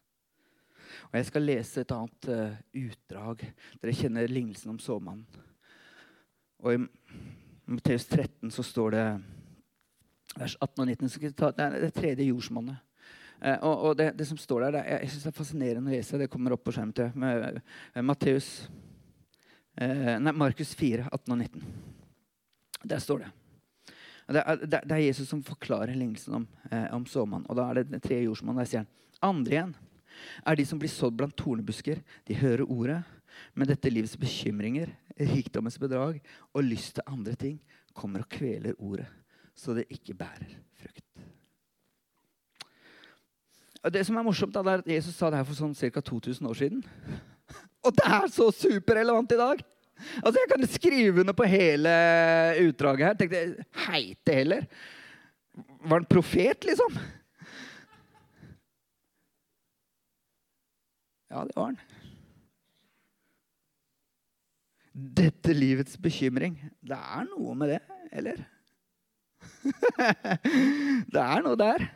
Og 1.12 1.14
Jeg 1.14 1.28
skal 1.28 1.46
lese 1.46 1.84
et 1.84 1.92
annet 1.94 2.26
uh, 2.26 2.56
utdrag. 2.74 3.44
Dere 3.78 3.94
kjenner 3.94 4.26
lignelsen 4.26 4.72
om 4.72 4.80
såmannen. 4.82 5.22
Og 6.58 6.74
I 6.74 6.80
Matteus 7.70 8.08
13 8.08 8.50
så 8.50 8.66
står 8.66 8.96
det 8.96 9.06
vers 10.40 10.56
18 10.58 10.82
og 10.82 10.90
19. 10.90 11.14
Det 11.38 11.66
er 11.68 11.78
det 11.84 11.94
tredje 11.94 12.26
jordsmonnet. 12.26 12.82
Eh, 13.40 13.62
og, 13.62 13.84
og 13.86 13.96
det, 13.96 14.10
det, 14.18 14.26
som 14.26 14.40
står 14.42 14.66
der, 14.66 14.74
det, 14.74 14.84
jeg 14.90 15.12
synes 15.12 15.22
det 15.22 15.30
er 15.30 15.38
fascinerende 15.38 15.92
å 15.92 15.94
lese. 15.94 16.18
Det 16.18 16.32
kommer 16.32 16.56
opp 16.56 16.66
på 16.66 16.74
skjermen 16.74 16.96
til 16.98 17.14
med, 17.14 17.62
uh, 17.94 18.02
Matteus 18.02 18.54
Nei, 19.80 20.32
Markus 20.34 20.74
4, 20.76 21.06
18 21.14 21.32
og 21.32 21.38
19. 21.38 21.62
Der 22.90 23.00
står 23.00 23.22
det. 23.22 23.30
Det 24.30 24.42
er, 24.46 24.64
det 24.70 24.94
er 24.94 25.02
Jesus 25.02 25.28
som 25.30 25.42
forklarer 25.42 25.96
lignelsen 25.96 26.36
om, 26.38 26.48
eh, 26.70 26.86
om 26.94 27.06
såmannen. 27.06 27.48
Og 27.50 27.56
da 27.58 27.68
er 27.70 27.82
det 27.82 28.02
tre 28.04 28.20
jordsmonn. 28.22 28.60
Der 28.60 28.68
sier 28.68 28.84
han 28.84 28.92
andre 29.30 29.56
igjen 29.56 29.72
er 30.46 30.58
de 30.58 30.66
som 30.66 30.78
blir 30.80 30.92
sådd 30.92 31.16
blant 31.18 31.36
tornebusker. 31.38 32.00
De 32.28 32.36
hører 32.38 32.66
ordet, 32.68 33.00
men 33.54 33.68
dette 33.68 33.92
livets 33.92 34.18
bekymringer, 34.20 34.92
rikdommens 35.20 35.78
bedrag 35.80 36.20
og 36.54 36.66
lyst 36.66 36.96
til 36.98 37.10
andre 37.10 37.36
ting 37.38 37.58
kommer 37.96 38.24
og 38.24 38.30
kveler 38.32 38.76
ordet, 38.78 39.08
så 39.56 39.74
det 39.76 39.88
ikke 39.92 40.16
bærer 40.16 40.54
frukt. 40.78 41.04
Det 43.90 44.04
som 44.06 44.16
er 44.20 44.24
morsomt, 44.24 44.56
er 44.56 44.82
at 44.82 44.88
Jesus 44.88 45.16
sa 45.16 45.30
det 45.32 45.40
her 45.40 45.48
for 45.48 45.56
sånn 45.56 45.74
ca. 45.74 46.02
2000 46.04 46.48
år 46.48 46.56
siden. 46.58 46.82
Og 47.86 47.94
det 47.96 48.04
er 48.04 48.26
så 48.28 48.50
superrelevant 48.52 49.32
i 49.32 49.38
dag! 49.40 49.62
Altså, 50.22 50.38
Jeg 50.40 50.50
kan 50.52 50.66
skrive 50.68 51.20
under 51.20 51.36
på 51.36 51.46
hele 51.48 51.92
utdraget 52.68 53.06
her. 53.06 53.14
Tenkte, 53.18 53.64
Heite 53.86 54.34
heller. 54.34 54.66
Var 55.84 55.96
han 55.96 56.08
profet, 56.10 56.64
liksom? 56.64 56.98
Ja, 61.30 61.44
det 61.46 61.56
var 61.56 61.70
han. 61.70 61.80
Dette 65.20 65.54
livets 65.54 65.96
bekymring. 66.02 66.58
Det 66.82 66.98
er 66.98 67.28
noe 67.30 67.54
med 67.54 67.76
det, 67.76 67.80
eller? 68.12 68.42
det 71.14 71.22
er 71.22 71.44
noe 71.46 71.58
der. 71.60 71.88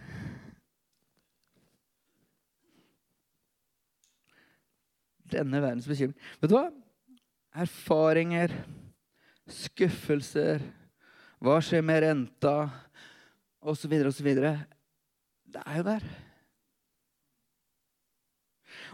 denne 5.35 5.63
verdens 5.63 5.89
bekymring. 5.89 6.17
Vet 6.41 6.53
du 6.53 6.57
hva? 6.57 6.69
Erfaringer, 7.55 8.51
skuffelser, 9.47 10.63
hva 11.39 11.61
skjer 11.63 11.85
med 11.87 12.03
renta, 12.03 12.55
osv., 13.63 13.93
osv. 14.09 14.31
Det 14.35 15.63
er 15.63 15.79
jo 15.79 15.85
der. 15.87 16.07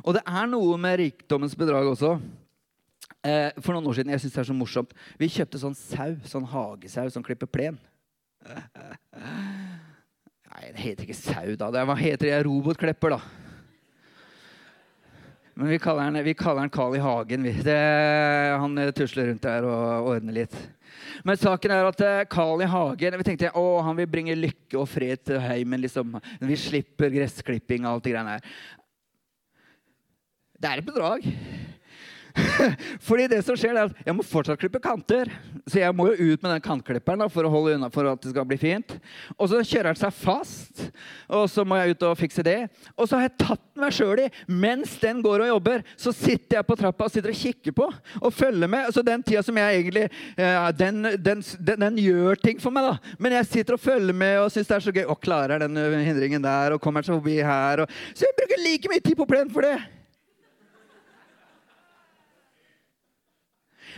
Og 0.05 0.17
det 0.17 0.23
er 0.27 0.51
noe 0.51 0.77
med 0.81 0.99
rikdommens 1.01 1.57
bedrag 1.59 1.89
også. 1.89 2.19
Eh, 3.21 3.51
for 3.61 3.75
noen 3.75 3.89
år 3.91 3.99
siden, 3.99 4.13
jeg 4.15 4.23
synes 4.23 4.37
det 4.37 4.43
er 4.43 4.49
så 4.49 4.57
morsomt, 4.57 4.93
Vi 5.21 5.29
kjøpte 5.29 5.61
sånn 5.61 5.77
sau, 5.77 6.15
sånn 6.25 6.47
hagesau 6.49 7.09
som 7.13 7.25
klipper 7.25 7.49
plen. 7.51 7.77
Nei, 10.51 10.65
det 10.73 10.81
heter 10.81 11.05
ikke 11.05 11.19
sau, 11.19 11.53
da. 11.57 11.69
Det, 11.73 11.85
hva 11.89 11.97
heter 11.99 12.27
det? 12.31 12.39
Robotklipper, 12.47 13.17
da. 13.17 13.21
Men 15.61 15.69
vi 15.69 15.79
kaller 15.79 16.07
han, 16.09 16.25
vi 16.25 16.33
kaller 16.35 16.65
han 16.65 16.71
Carl 16.73 16.95
I. 16.97 16.99
Hagen. 17.05 17.43
Det, 17.43 17.81
han 18.61 18.93
tusler 18.97 19.27
rundt 19.29 19.43
der 19.45 19.67
og 19.69 20.07
ordner 20.09 20.33
litt. 20.33 20.55
Men 21.21 21.37
saken 21.37 21.75
er 21.75 21.85
at 21.85 22.01
eh, 22.01 22.21
Carl 22.33 22.63
I. 22.65 22.69
Hagen 22.71 23.19
vi 23.21 23.27
tenkte 23.29 23.51
å, 23.61 23.65
han 23.85 23.99
vil 23.99 24.09
bringe 24.09 24.39
lykke 24.39 24.79
og 24.81 24.89
fred 24.89 25.21
til 25.29 25.43
heimen. 25.45 25.83
Liksom. 25.85 26.17
Vi 26.49 26.57
slipper 26.57 27.13
gressklipping 27.13 27.85
og 27.85 27.93
alt 27.93 28.09
det 28.09 28.15
greiene 28.15 28.39
her. 28.39 28.49
Det 30.57 30.71
er 30.71 30.81
et 30.81 30.89
bedrag. 30.89 31.29
Fordi 33.07 33.27
det 33.31 33.41
som 33.47 33.57
skjer 33.59 33.75
er 33.77 33.89
at 33.89 34.07
Jeg 34.07 34.17
må 34.17 34.25
fortsatt 34.27 34.61
klippe 34.61 34.81
kanter. 34.83 35.31
Så 35.69 35.81
jeg 35.81 35.95
må 35.97 36.09
jo 36.11 36.33
ut 36.33 36.43
med 36.43 36.55
den 36.55 36.65
kantklipperen 36.65 37.23
da, 37.23 37.29
for 37.31 37.47
å 37.47 37.53
holde 37.53 37.77
unna 37.77 37.91
for 37.93 38.09
at 38.11 38.23
det 38.23 38.33
skal 38.33 38.47
bli 38.49 38.59
fint. 38.61 38.97
Og 39.37 39.51
så 39.51 39.61
kjører 39.63 39.93
den 39.93 40.01
seg 40.01 40.15
fast, 40.17 40.83
og 41.31 41.45
så 41.51 41.65
må 41.67 41.79
jeg 41.79 41.95
ut 41.95 42.07
og 42.09 42.19
fikse 42.19 42.45
det. 42.47 42.59
Og 42.97 43.09
så 43.09 43.19
har 43.19 43.29
jeg 43.29 43.39
tatt 43.43 43.65
meg 43.81 43.95
sjøl 43.95 44.25
i 44.25 44.29
mens 44.51 44.97
den 45.03 45.23
går 45.25 45.45
og 45.45 45.53
jobber. 45.55 45.85
Så 46.01 46.15
sitter 46.17 46.59
jeg 46.59 46.69
på 46.69 46.79
trappa 46.81 47.07
og 47.07 47.15
sitter 47.15 47.33
og 47.35 47.41
kikker 47.41 47.77
på 47.77 47.89
og 47.91 48.35
følger 48.35 48.71
med. 48.71 48.91
Så 48.95 49.05
den 49.07 49.25
tida 49.27 49.45
som 49.47 49.61
jeg 49.61 49.83
egentlig 49.83 50.07
ja, 50.39 50.67
den, 50.75 51.03
den, 51.21 51.45
den, 51.59 51.87
den, 51.87 52.01
gjør 52.01 52.41
ting 52.41 52.61
for 52.63 52.75
meg, 52.75 52.89
da. 52.89 53.15
Men 53.21 53.39
jeg 53.39 53.51
sitter 53.51 53.77
og 53.77 53.85
følger 53.85 54.17
med 54.17 54.41
og 54.41 54.51
syns 54.53 54.71
det 54.71 54.79
er 54.79 54.87
så 54.89 54.95
gøy. 54.95 55.07
Og 55.11 55.23
klarer 55.23 55.63
den 55.63 55.79
hindringen 56.07 56.45
der 56.45 56.77
og 56.77 56.83
kommer 56.83 57.07
seg 57.07 57.19
forbi 57.19 57.41
her. 57.45 57.85
Og, 57.85 57.97
så 58.15 58.27
jeg 58.29 58.39
bruker 58.39 58.63
like 58.65 58.93
mye 58.93 59.05
tid 59.05 59.19
på 59.19 59.29
plen 59.29 59.51
for 59.53 59.67
det. 59.67 60.00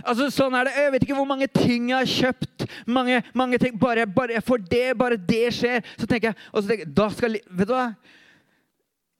Altså, 0.01 0.29
sånn 0.33 0.55
er 0.59 0.69
det. 0.69 0.75
Jeg 0.79 0.93
vet 0.95 1.07
ikke 1.07 1.19
hvor 1.19 1.29
mange 1.29 1.49
ting 1.53 1.91
jeg 1.93 1.99
har 1.99 2.13
kjøpt. 2.13 2.67
Mange, 2.87 3.21
mange 3.37 3.61
ting. 3.63 3.77
Bare, 3.79 4.07
bare 4.09 4.41
for 4.45 4.63
det, 4.73 4.87
bare 4.99 5.19
det 5.21 5.53
skjer. 5.59 5.85
Så 5.97 6.09
tenker 6.09 6.33
jeg, 6.33 6.49
og 6.53 6.63
så 6.63 6.71
tenker 6.71 6.87
jeg 6.87 6.95
da 6.97 7.09
skal, 7.15 7.41
Vet 7.53 7.71
du 7.71 7.75
hva? 7.77 7.89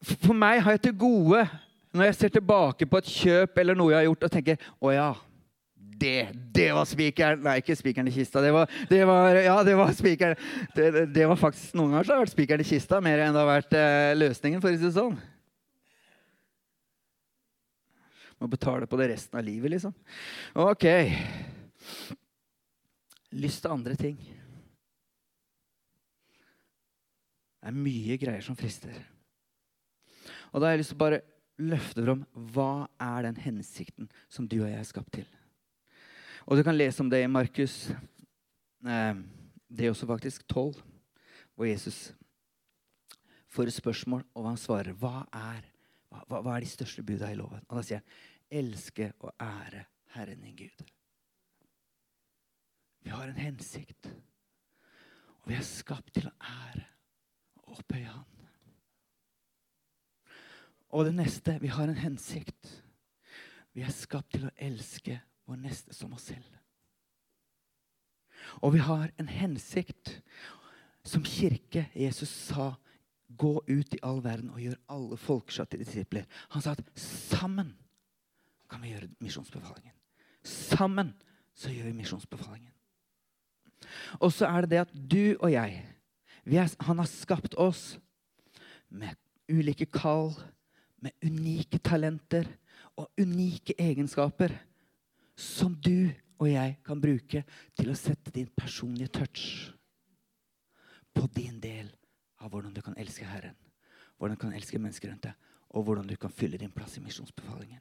For 0.03 0.35
meg 0.35 0.63
har 0.65 0.75
jeg 0.75 0.89
til 0.89 0.97
gode, 0.99 1.45
når 1.95 2.09
jeg 2.09 2.17
ser 2.19 2.33
tilbake 2.35 2.89
på 2.91 2.99
et 2.99 3.11
kjøp 3.13 3.61
eller 3.63 3.79
noe 3.79 3.93
jeg 3.93 4.01
har 4.01 4.09
gjort, 4.09 4.27
og 4.27 4.35
tenker 4.35 4.73
Å 4.83 4.95
ja. 4.95 5.11
Det, 6.03 6.33
det 6.51 6.71
var 6.75 6.87
spikeren 6.89 7.45
Nei, 7.45 7.61
ikke 7.61 7.77
spikeren 7.79 8.09
i 8.11 8.15
kista. 8.15 8.41
Det 8.43 8.51
var, 8.55 8.71
det 8.91 9.03
var, 9.07 9.37
ja, 9.39 9.55
det 9.63 9.77
var 9.79 9.93
spikeren. 9.95 10.41
Det, 10.75 10.89
det, 11.15 11.29
var 11.31 11.39
faktisk 11.39 11.77
Noen 11.79 11.95
ganger 11.95 12.09
så 12.09 12.15
har 12.15 12.19
det 12.19 12.27
vært 12.27 12.35
spikeren 12.35 12.65
i 12.65 12.67
kista 12.67 12.99
mer 13.05 13.23
enn 13.23 13.37
det 13.37 13.43
har 13.45 13.51
vært 13.51 13.77
eh, 13.79 14.15
løsningen. 14.19 14.63
for 14.65 14.73
å 14.73 14.75
si 14.75 14.83
det 14.89 14.97
sånn. 14.97 15.15
Må 18.43 18.49
betale 18.51 18.89
på 18.91 18.99
det 18.99 19.13
resten 19.13 19.39
av 19.39 19.47
livet, 19.47 19.71
liksom. 19.71 19.93
Ok. 20.59 20.85
Lyst 23.39 23.63
til 23.63 23.71
andre 23.71 23.95
ting. 23.99 24.17
Det 27.63 27.71
er 27.71 27.77
mye 27.79 28.17
greier 28.19 28.43
som 28.43 28.59
frister. 28.59 28.97
Og 30.51 30.59
da 30.59 30.67
har 30.67 30.75
jeg 30.75 30.83
lyst 30.83 30.91
til 30.91 30.99
å 30.99 31.05
bare 31.05 31.21
løfte 31.63 32.03
fram 32.03 32.25
hva 32.51 32.89
er 32.99 33.29
den 33.29 33.39
hensikten 33.45 34.11
som 34.27 34.49
du 34.51 34.59
og 34.59 34.67
jeg 34.67 34.81
er 34.81 34.89
skapt 34.89 35.15
til. 35.21 35.29
Og 36.51 36.59
du 36.59 36.65
kan 36.67 36.75
lese 36.75 36.99
om 37.05 37.13
det 37.13 37.23
i 37.23 37.31
Markus. 37.31 37.93
Eh, 38.83 39.15
det 39.71 39.87
er 39.87 39.95
også 39.95 40.11
faktisk 40.11 40.43
12, 40.51 40.83
hvor 41.55 41.71
Jesus 41.71 42.11
får 43.53 43.71
et 43.71 43.79
spørsmål, 43.79 44.27
og 44.35 44.51
han 44.51 44.59
svarer 44.59 44.97
hva 44.99 45.23
er, 45.31 45.63
hva, 46.11 46.43
hva 46.43 46.57
er 46.57 46.67
de 46.67 46.75
største 46.75 47.07
buda 47.07 47.31
i 47.31 47.39
loven. 47.39 47.63
Og 47.69 47.79
da 47.79 47.87
sier 47.87 48.03
han 48.03 48.32
elske 48.53 49.13
og 49.21 49.33
ære 49.41 49.85
Herren 50.15 50.45
din 50.45 50.57
Gud. 50.57 50.85
Vi 53.03 53.11
har 53.11 53.25
en 53.29 53.41
hensikt. 53.41 54.07
Og 55.43 55.51
vi 55.51 55.59
er 55.59 55.67
skapt 55.67 56.13
til 56.15 56.29
å 56.29 56.37
ære 56.39 56.85
og 57.65 57.81
opphøye 57.81 58.13
Han. 58.13 58.29
Og 60.93 61.07
det 61.09 61.15
neste 61.17 61.57
vi 61.63 61.73
har 61.73 61.89
en 61.89 61.99
hensikt. 61.99 62.69
Vi 63.73 63.83
er 63.83 63.95
skapt 63.95 64.35
til 64.37 64.47
å 64.47 64.55
elske 64.61 65.17
vår 65.49 65.63
neste 65.65 65.97
som 65.97 66.13
oss 66.13 66.29
selv. 66.31 66.59
Og 68.61 68.75
vi 68.75 68.83
har 68.85 69.11
en 69.19 69.31
hensikt 69.31 70.19
som 71.05 71.25
kirke. 71.25 71.89
Jesus 71.95 72.29
sa, 72.29 72.75
'Gå 73.33 73.65
ut 73.69 73.95
i 73.95 73.99
all 74.03 74.25
verden 74.25 74.51
og 74.51 74.61
gjør 74.61 74.77
alle 74.89 75.17
folkeslag 75.17 75.69
til 75.69 75.81
disipler'. 75.81 76.27
Han 76.51 76.63
sa 76.63 76.71
at 76.71 76.85
sammen 76.95 77.82
kan 78.73 78.83
vi 78.83 78.95
gjøre 78.95 79.11
misjonsbefalingen. 79.23 79.95
Sammen 80.43 81.13
så 81.55 81.71
gjør 81.73 81.91
vi 81.91 81.99
misjonsbefalingen. 82.01 82.73
Og 84.21 84.33
så 84.33 84.49
er 84.49 84.65
det 84.65 84.73
det 84.73 84.81
at 84.87 84.95
du 84.95 85.37
og 85.39 85.51
jeg 85.53 85.83
er, 85.83 86.69
Han 86.81 86.99
har 86.99 87.07
skapt 87.07 87.55
oss 87.55 87.99
med 88.89 89.15
ulike 89.49 89.87
kall, 89.87 90.33
med 90.99 91.13
unike 91.23 91.79
talenter 91.79 92.47
og 92.97 93.11
unike 93.19 93.75
egenskaper 93.79 94.55
som 95.37 95.75
du 95.75 96.11
og 96.39 96.49
jeg 96.51 96.77
kan 96.85 97.01
bruke 97.01 97.45
til 97.79 97.91
å 97.91 97.99
sette 97.99 98.33
din 98.35 98.51
personlige 98.57 99.13
touch 99.15 99.71
på 101.15 101.29
din 101.35 101.61
del 101.61 101.91
av 102.43 102.51
hvordan 102.51 102.75
du 102.75 102.83
kan 102.83 102.97
elske 102.99 103.27
Herren, 103.29 103.57
hvordan 104.17 104.37
du 104.37 104.41
kan 104.41 104.55
elske 104.57 104.81
mennesker 104.81 105.13
rundt 105.13 105.29
deg, 105.29 105.35
og 105.71 105.87
hvordan 105.87 106.09
du 106.09 106.17
kan 106.17 106.33
fylle 106.35 106.59
din 106.59 106.73
plass 106.75 106.97
i 106.99 107.05
misjonsbefalingen. 107.05 107.81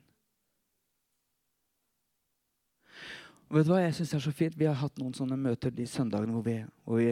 Og 3.52 3.58
vet 3.58 3.68
du 3.68 3.74
hva 3.74 3.82
jeg 3.82 3.96
synes 3.98 4.14
er 4.16 4.22
så 4.24 4.32
fint? 4.32 4.56
Vi 4.56 4.64
har 4.64 4.78
hatt 4.80 5.00
noen 5.02 5.12
sånne 5.12 5.36
møter 5.36 5.74
de 5.76 5.84
søndagene 5.84 6.32
hvor 6.32 6.46
vi, 6.46 6.54
hvor 6.88 7.02
vi 7.02 7.10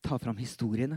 tar 0.00 0.22
fram 0.22 0.38
historiene. 0.40 0.96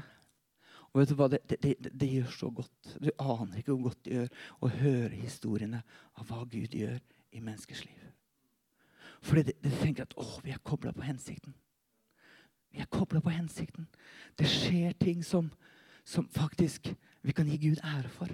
Og 0.94 1.02
vet 1.02 1.12
du 1.12 1.18
hva? 1.20 1.28
Det, 1.34 1.42
det, 1.52 1.58
det, 1.68 1.92
det, 1.92 2.08
gjør 2.08 2.30
så 2.32 2.52
godt. 2.62 2.94
Du 3.04 3.10
aner 3.20 3.60
ikke 3.60 3.74
hvor 3.74 3.90
godt 3.90 4.00
det 4.08 4.14
gjør 4.16 4.30
å 4.64 4.70
høre 4.78 5.20
historiene 5.20 5.82
av 6.16 6.32
hva 6.32 6.46
Gud 6.48 6.78
gjør 6.80 6.96
i 7.36 7.42
menneskers 7.44 7.84
liv. 7.84 8.08
Fordi 9.28 9.52
du 9.52 9.70
tenker 9.82 10.08
at 10.08 10.16
å, 10.16 10.30
vi 10.46 10.56
er 10.56 10.64
kobla 10.64 10.96
på 10.96 11.04
hensikten. 11.04 11.58
Vi 12.72 12.80
er 12.80 12.88
kobla 12.88 13.20
på 13.20 13.36
hensikten. 13.36 13.90
Det 14.40 14.48
skjer 14.48 14.96
ting 14.96 15.28
som, 15.28 15.52
som 16.08 16.30
faktisk 16.32 16.88
vi 17.20 17.36
kan 17.36 17.52
gi 17.52 17.60
Gud 17.68 17.84
ære 17.84 18.16
for. 18.16 18.32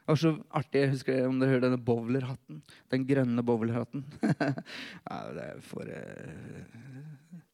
Det 0.00 0.12
var 0.12 0.18
så 0.18 0.32
artig. 0.58 0.80
Jeg 0.82 0.92
husker 0.94 1.28
om 1.28 1.38
dere 1.38 1.54
hører 1.54 1.64
denne 1.66 1.78
bowlerhatten. 1.84 2.62
Den 2.90 3.06
grønne 3.06 3.44
bowlerhatten. 3.46 4.02
ja, 5.10 5.18
det 5.36 5.46
er 5.46 5.62
for 5.64 5.86
uh... 5.86 7.46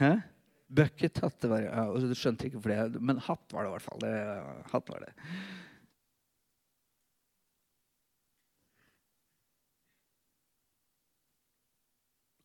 Hæ? 0.00 0.12
Buckethatt. 0.72 1.40
Det 1.40 1.50
var, 1.52 1.64
ja, 1.64 1.86
du 1.88 2.14
skjønte 2.18 2.48
ikke 2.48 2.60
for 2.60 2.72
det, 2.72 3.00
men 3.00 3.20
hatt 3.22 3.54
var 3.54 3.64
det 3.64 3.72
i 3.72 3.74
hvert 3.76 3.86
fall. 3.86 4.04
Det, 4.04 4.12
hatt 4.72 4.92
var 4.92 5.06
det. 5.06 5.12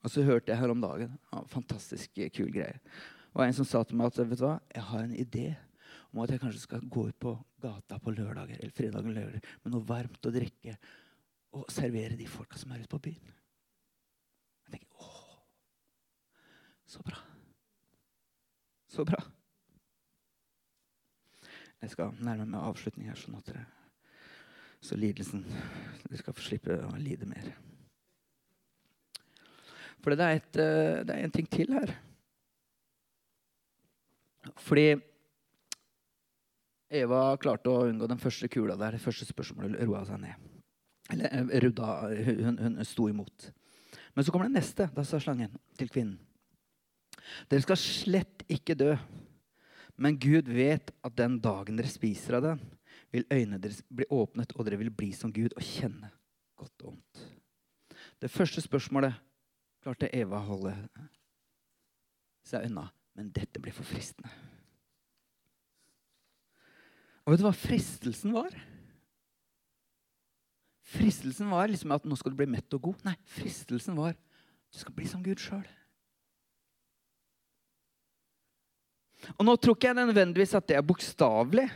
Og 0.08 0.12
så 0.14 0.24
hørte 0.24 0.54
jeg 0.54 0.62
her 0.62 0.72
om 0.72 0.80
dagen 0.80 1.18
ja, 1.34 1.42
Fantastisk 1.52 2.20
kul 2.36 2.52
greie. 2.54 2.80
Og 3.36 3.44
en 3.44 3.56
som 3.58 3.68
sa 3.68 3.82
til 3.84 4.00
meg 4.00 4.08
at 4.08 4.22
vet 4.22 4.40
du 4.40 4.46
hva, 4.46 4.60
jeg 4.72 4.86
har 4.88 5.04
en 5.04 5.18
idé 5.20 5.48
om 6.12 6.24
at 6.24 6.34
jeg 6.34 6.42
kanskje 6.42 6.64
skal 6.64 6.88
gå 6.90 7.08
ut 7.10 7.20
på 7.20 7.34
gata 7.62 8.00
på 8.00 8.14
lørdager 8.16 8.60
eller 8.60 8.76
fredagen 8.76 9.16
lørdag, 9.16 9.44
med 9.64 9.74
noe 9.74 9.88
varmt 9.88 10.28
å 10.28 10.34
drikke 10.34 10.78
og 11.58 11.72
servere 11.74 12.18
de 12.20 12.28
folka 12.30 12.60
som 12.60 12.72
er 12.72 12.84
ute 12.84 12.92
på 12.92 13.02
byen. 13.10 13.34
Jeg 14.68 14.76
tenker 14.76 15.04
åh, 15.04 15.40
så 16.88 17.04
bra. 17.06 17.20
Så 18.88 19.06
bra. 19.08 19.20
Jeg 21.82 21.94
skal 21.94 22.16
nærme 22.26 22.48
meg 22.50 22.64
avslutning 22.66 23.12
her, 23.12 23.20
sånn 23.20 23.38
at 23.38 23.52
dere, 23.52 23.66
så 24.82 24.98
lidelsen 24.98 25.44
Dere 26.08 26.20
skal 26.22 26.36
få 26.38 26.44
slippe 26.46 26.76
å 26.88 26.94
lide 27.02 27.28
mer. 27.28 27.50
For 30.00 30.16
det 30.16 30.24
er, 30.24 30.38
et, 30.40 30.60
eh, 30.62 31.00
det 31.04 31.16
er 31.16 31.26
en 31.26 31.34
ting 31.34 31.50
til 31.52 31.74
her. 31.76 31.92
Fordi 34.64 34.86
Eva 36.88 37.22
klarte 37.42 37.72
å 37.72 37.88
unngå 37.90 38.08
den 38.08 38.22
første 38.22 38.48
kula 38.52 38.78
der. 38.80 38.96
Det 38.96 39.04
første 39.04 39.28
spørsmålet 39.28 39.82
roa 39.84 40.06
seg 40.08 40.22
ned. 40.24 40.48
Eller 41.12 41.34
eh, 41.34 41.60
rudda, 41.64 41.92
hun, 42.28 42.60
hun 42.64 42.80
sto 42.88 43.08
imot. 43.12 43.50
Men 44.16 44.26
så 44.26 44.34
kommer 44.34 44.48
det 44.48 44.60
neste. 44.60 44.88
Da 44.96 45.04
sa 45.08 45.20
slangen 45.22 45.54
til 45.80 45.92
kvinnen. 45.92 46.20
Dere 47.52 47.64
skal 47.66 47.80
slett 47.80 48.46
ikke 48.52 48.78
dø. 48.78 48.94
Men 49.98 50.20
Gud 50.22 50.50
vet 50.54 50.94
at 51.04 51.16
den 51.18 51.40
dagen 51.44 51.80
dere 51.80 51.92
spiser 51.92 52.38
av 52.38 52.46
den, 52.46 52.62
vil 53.12 53.26
øynene 53.32 53.60
deres 53.62 53.82
bli 53.90 54.06
åpnet, 54.14 54.54
og 54.56 54.68
dere 54.68 54.78
vil 54.80 54.92
bli 54.94 55.10
som 55.16 55.32
Gud 55.34 55.56
og 55.56 55.64
kjenne 55.64 56.12
godt 56.58 56.84
og 56.86 56.92
vondt. 56.92 57.24
Det 58.22 58.30
første 58.32 58.62
spørsmålet 58.62 59.18
klarte 59.84 60.10
Eva 60.14 60.40
å 60.40 60.48
holde 60.52 60.76
seg 62.48 62.70
unna. 62.70 62.88
Men 63.18 63.32
dette 63.34 63.62
blir 63.62 63.74
for 63.74 63.88
fristende. 63.88 64.30
Og 67.28 67.34
vet 67.34 67.42
du 67.42 67.46
hva 67.50 67.52
fristelsen 67.52 68.32
var? 68.32 68.54
Fristelsen 70.88 71.50
var 71.52 71.68
liksom 71.68 71.92
at 71.92 72.06
nå 72.08 72.16
skal 72.16 72.32
du 72.32 72.40
bli 72.40 72.48
mett 72.48 72.72
og 72.78 72.86
god. 72.88 73.02
Nei, 73.04 73.18
fristelsen 73.36 73.98
var 74.00 74.16
du 74.16 74.80
skal 74.80 74.96
bli 74.96 75.08
som 75.12 75.24
Gud 75.24 75.42
sjøl. 75.44 75.66
Og 79.36 79.44
nå 79.44 79.58
tror 79.60 79.76
ikke 79.76 79.90
jeg 79.92 80.00
nødvendigvis 80.00 80.56
at 80.56 80.68
det 80.70 80.78
er 80.80 80.88
bokstavelig. 80.88 81.68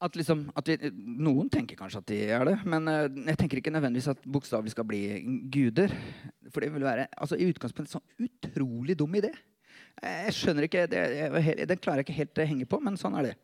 at, 0.00 0.14
liksom, 0.14 0.44
at 0.54 0.68
vi, 0.70 0.92
Noen 1.18 1.48
tenker 1.50 1.76
kanskje 1.76 2.00
at 2.00 2.10
de 2.10 2.18
er 2.30 2.44
det, 2.46 2.56
men 2.70 2.86
uh, 2.86 3.08
jeg 3.10 3.38
tenker 3.40 3.58
ikke 3.58 3.72
nødvendigvis 3.74 4.12
at 4.12 4.20
bokstavelig 4.30 4.70
skal 4.70 4.86
bli 4.86 5.02
guder. 5.50 5.92
For 6.52 6.62
det 6.62 6.70
vil 6.72 6.86
være 6.86 7.08
altså, 7.18 7.36
i 7.36 7.48
utgangspunktet 7.50 7.96
en 7.96 7.98
sånn 7.98 8.28
utrolig 8.28 8.96
dum 8.96 9.16
idé. 9.18 9.32
Jeg 10.02 10.34
skjønner 10.36 10.66
ikke, 10.68 10.86
det, 10.90 11.02
Den 11.66 11.80
klarer 11.82 12.02
jeg 12.02 12.08
ikke 12.08 12.18
helt 12.20 12.40
å 12.40 12.48
henge 12.52 12.66
på, 12.70 12.80
men 12.84 12.98
sånn 13.00 13.16
er 13.18 13.30
det. 13.30 13.36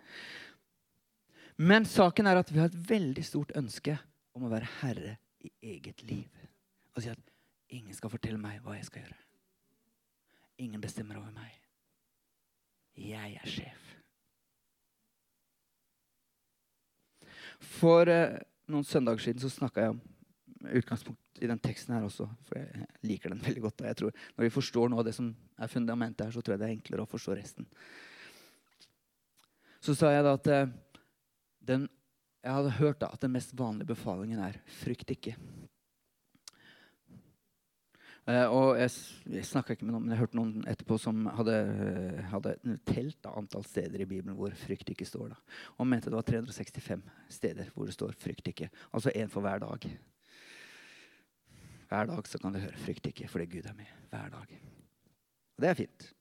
Men 1.57 1.87
saken 1.87 2.27
er 2.27 2.41
at 2.41 2.51
vi 2.51 2.61
har 2.63 2.71
et 2.71 2.91
veldig 2.91 3.25
stort 3.27 3.55
ønske 3.59 3.97
om 4.35 4.47
å 4.47 4.53
være 4.53 4.71
herre 4.81 5.17
i 5.45 5.53
eget 5.75 6.03
liv. 6.07 6.31
Og 6.95 7.03
si 7.03 7.11
at 7.11 7.31
ingen 7.75 7.95
skal 7.95 8.13
fortelle 8.13 8.39
meg 8.41 8.63
hva 8.63 8.77
jeg 8.79 8.89
skal 8.89 9.05
gjøre. 9.05 9.21
Ingen 10.63 10.83
bestemmer 10.83 11.19
over 11.19 11.35
meg. 11.35 11.55
Jeg 12.99 13.39
er 13.41 13.51
sjef. 13.51 13.81
For 17.65 18.11
eh, 18.11 18.43
noen 18.71 18.87
søndager 18.87 19.25
siden 19.25 19.43
så 19.43 19.51
snakka 19.51 19.83
jeg 19.83 19.95
om 19.95 20.03
utgangspunkt 20.67 21.43
i 21.43 21.49
den 21.51 21.61
teksten 21.63 21.95
her 21.97 22.07
også. 22.07 22.27
For 22.49 22.61
jeg 22.61 22.87
liker 23.07 23.35
den 23.35 23.43
veldig 23.49 23.65
godt. 23.67 23.85
Jeg 23.87 23.97
tror 24.01 24.15
Når 24.37 24.47
vi 24.47 24.55
forstår 24.55 24.91
noe 24.91 25.03
av 25.03 25.09
det 25.09 25.17
som 25.17 25.35
er 25.59 25.73
fundamentet 25.73 26.27
her, 26.27 26.35
så 26.35 26.41
tror 26.41 26.55
jeg 26.55 26.63
det 26.63 26.69
er 26.69 26.77
enklere 26.79 27.07
å 27.07 27.11
forstå 27.11 27.37
resten. 27.39 27.69
Så 29.85 29.97
sa 29.99 30.15
jeg 30.15 30.25
da 30.25 30.33
at 30.39 30.49
eh, 30.49 30.73
den, 31.69 31.89
jeg 32.41 32.57
hadde 32.57 32.79
hørt 32.79 33.03
da, 33.03 33.11
at 33.13 33.21
den 33.21 33.35
mest 33.35 33.53
vanlige 33.57 33.93
befalingen 33.93 34.41
er 34.41 34.61
'frykt 34.65 35.13
ikke'. 35.13 35.37
Uh, 38.25 38.49
og 38.49 38.79
jeg, 38.81 38.89
jeg 39.35 39.45
snakka 39.45 39.75
ikke 39.75 39.85
med 39.85 39.93
noen, 39.93 40.05
men 40.07 40.15
jeg 40.15 40.21
hørte 40.23 40.39
noen 40.39 40.63
etterpå 40.71 40.97
som 40.97 41.27
hadde, 41.37 41.57
uh, 41.77 42.23
hadde 42.31 42.55
telt 42.89 43.19
da, 43.21 43.35
antall 43.37 43.67
steder 43.69 44.01
i 44.01 44.07
Bibelen 44.09 44.39
hvor 44.39 44.55
frykt 44.57 44.95
ikke 44.95 45.05
står. 45.05 45.35
da. 45.35 45.59
Og 45.77 45.91
mente 45.91 46.09
det 46.09 46.17
var 46.17 46.25
365 46.25 47.05
steder 47.37 47.69
hvor 47.75 47.85
det 47.85 47.97
står 47.99 48.17
'frykt 48.17 48.49
ikke'. 48.49 48.71
Altså 48.97 49.13
én 49.13 49.29
for 49.29 49.45
hver 49.45 49.61
dag. 49.61 49.85
Hver 51.95 52.09
dag 52.11 52.27
så 52.27 52.39
kan 52.43 52.53
du 52.53 52.59
høre 52.59 52.77
'frykt 52.77 53.07
ikke' 53.07 53.29
fordi 53.31 53.45
Gud 53.47 53.67
er 53.71 53.73
med. 53.73 53.87
Hver 54.11 54.29
dag. 54.29 54.61
Og 55.57 55.63
det 55.63 55.69
er 55.69 55.75
fint. 55.75 56.15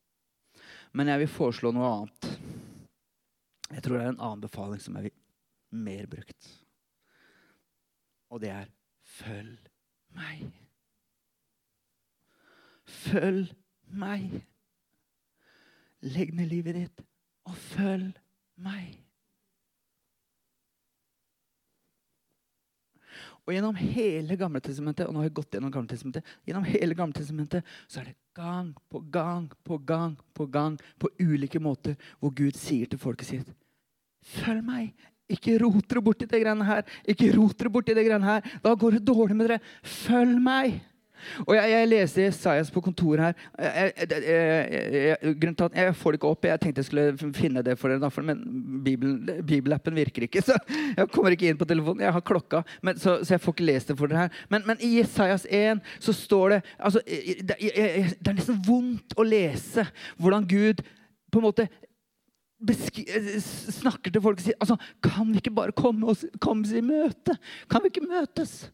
Men 0.94 1.08
jeg 1.08 1.20
vil 1.20 1.28
foreslå 1.28 1.72
noe 1.74 1.88
annet. 1.90 2.28
Jeg 3.72 3.84
tror 3.84 3.98
det 3.98 4.04
er 4.06 4.12
en 4.12 4.20
annen 4.20 4.42
befaling 4.42 4.82
som 4.82 4.96
er 4.96 5.10
mer 5.72 6.06
brukt. 6.06 6.50
Og 8.30 8.42
det 8.42 8.50
er 8.50 8.70
'følg 9.02 9.58
meg'. 10.14 10.52
Følg 12.86 13.56
meg. 13.88 14.46
Legg 16.02 16.34
ned 16.34 16.50
livet 16.54 16.76
ditt 16.76 17.06
og 17.46 17.58
følg 17.58 18.14
meg. 18.56 19.00
Og 23.44 23.54
gjennom 23.56 23.78
hele 23.80 24.38
Gamle 24.40 24.62
testamentet, 24.64 25.08
og 25.08 25.14
nå 25.14 25.22
har 25.22 25.30
jeg 25.30 25.38
gått 25.40 25.58
gjennom 25.58 25.74
Gamle 25.74 25.92
testamentet, 25.92 26.36
gjennom 26.48 26.68
hele 26.68 26.98
Gamle 26.98 27.18
testamentet, 27.18 27.74
så 27.88 28.02
er 28.02 28.12
det 28.12 28.18
gang 28.38 28.72
på 28.90 29.04
gang 29.14 29.50
på 29.64 29.78
gang 29.78 30.16
på 30.34 30.48
gang 30.50 30.78
på 31.00 31.12
ulike 31.22 31.62
måter 31.62 31.98
hvor 32.20 32.34
Gud 32.34 32.58
sier 32.58 32.90
til 32.90 33.02
folket 33.02 33.30
sitt 33.30 33.52
Følg 34.24 34.64
meg. 34.64 34.94
Ikke 35.32 35.58
rot 35.60 35.84
dere 35.90 36.02
borti 36.04 36.28
det 36.30 36.40
greiene 36.40 36.64
her. 36.64 36.86
Ikke 37.10 37.28
rot 37.36 37.58
dere 37.60 37.72
borti 37.74 37.96
det 37.96 38.06
greiene 38.06 38.28
her. 38.28 38.46
Da 38.64 38.72
går 38.80 38.98
det 38.98 39.06
dårlig 39.08 39.36
med 39.36 39.50
dere. 39.50 39.58
Følg 39.84 40.38
meg. 40.40 40.78
Og 41.46 41.54
jeg, 41.58 41.72
jeg 41.74 41.90
leste 41.92 42.26
Isaias 42.28 42.72
på 42.74 42.84
kontoret 42.86 43.28
her. 43.28 43.46
Jeg, 43.60 43.94
jeg, 44.10 45.70
jeg, 45.76 45.96
får 46.00 46.12
det 46.12 46.20
ikke 46.20 46.32
opp. 46.32 46.48
Jeg 46.48 46.62
tenkte 46.64 46.84
jeg 46.84 46.90
skulle 46.90 47.34
finne 47.38 47.64
det 47.66 47.78
for 47.80 47.94
dere, 47.94 48.26
men 48.26 48.44
bibelappen 49.48 49.96
virker 49.98 50.28
ikke. 50.28 50.44
Så 50.48 50.58
jeg 50.98 51.10
kommer 51.14 51.36
ikke 51.36 51.50
inn 51.52 51.60
på 51.60 51.68
telefonen. 51.70 52.06
Jeg 52.06 52.16
har 52.16 52.26
klokka, 52.26 52.64
men, 52.82 52.98
så, 53.00 53.20
så, 53.24 53.36
jeg 53.36 53.44
får 53.44 53.56
ikke 53.56 53.70
lest 53.70 53.92
det 53.92 53.98
for 54.00 54.12
dere 54.12 54.26
her. 54.26 54.42
Men, 54.50 54.66
men 54.68 54.82
i 54.84 54.96
Isaias 55.02 55.48
1 55.50 55.82
så 56.04 56.14
står 56.16 56.56
det 56.56 56.60
altså, 56.78 57.02
det, 57.06 57.56
det 57.60 58.30
er 58.30 58.38
nesten 58.38 58.60
vondt 58.66 59.16
å 59.18 59.26
lese 59.28 59.86
hvordan 60.22 60.46
Gud 60.50 60.84
på 61.34 61.42
en 61.42 61.48
måte 61.48 61.68
snakker 62.64 64.12
til 64.12 64.22
folk 64.24 64.40
og 64.40 64.46
sier 64.46 64.56
altså, 64.60 64.78
Kan 65.04 65.32
vi 65.32 65.42
ikke 65.42 65.56
bare 65.56 65.76
komme 65.76 66.08
oss, 66.08 66.26
komme 66.40 66.64
oss 66.64 66.72
i 66.72 66.82
møte? 66.82 67.36
Kan 67.70 67.84
vi 67.84 67.92
ikke 67.92 68.08
møtes? 68.08 68.72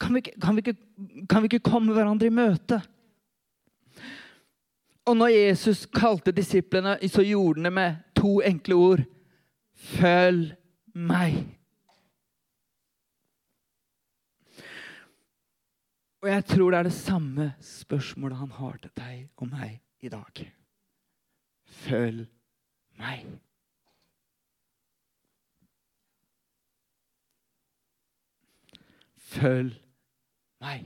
Kan 0.00 0.14
vi, 0.14 0.20
kan, 0.20 0.56
vi 0.56 0.64
ikke, 0.64 0.76
kan 1.28 1.42
vi 1.42 1.50
ikke 1.50 1.70
komme 1.70 1.94
hverandre 1.96 2.28
i 2.28 2.34
møte? 2.34 2.80
Og 5.08 5.16
når 5.18 5.32
Jesus 5.34 5.86
kalte 5.90 6.34
disiplene, 6.34 6.98
så 7.10 7.24
gjorde 7.26 7.58
han 7.58 7.64
det 7.64 7.72
med 7.72 8.02
to 8.14 8.36
enkle 8.46 8.74
ord. 8.78 9.02
Følg 9.74 10.52
meg. 10.94 11.40
Og 16.22 16.28
jeg 16.30 16.44
tror 16.46 16.70
det 16.70 16.78
er 16.78 16.86
det 16.86 16.94
samme 16.94 17.48
spørsmålet 17.66 18.38
han 18.38 18.52
har 18.54 18.76
til 18.78 18.92
deg 18.94 19.24
og 19.42 19.48
meg 19.50 19.80
i 20.06 20.10
dag. 20.12 20.44
Følg 21.82 22.28
meg. 23.00 23.26
Følg 29.32 29.78
meg. 30.62 30.84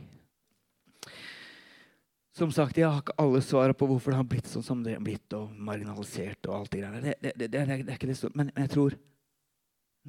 Som 2.36 2.50
sagt, 2.52 2.76
Jeg 2.76 2.84
har 2.84 3.00
ikke 3.00 3.16
alle 3.18 3.40
svarene 3.40 3.74
på 3.76 3.86
hvorfor 3.88 4.12
det 4.12 4.18
har 4.18 4.28
blitt 4.28 4.48
sånn 4.50 4.64
som 4.64 4.82
det 4.84 4.98
har 4.98 5.04
blitt, 5.04 5.32
og 5.32 5.54
marginalisert. 5.56 6.46
og 6.46 6.54
alt 6.58 6.70
Det 6.70 6.80
greiene. 6.82 7.00
Det, 7.00 7.14
det, 7.22 7.32
det, 7.36 7.48
det, 7.48 7.60
er 7.64 7.94
ikke 7.96 8.10
det 8.10 8.34
men, 8.36 8.50
jeg 8.56 8.72
tror 8.74 8.96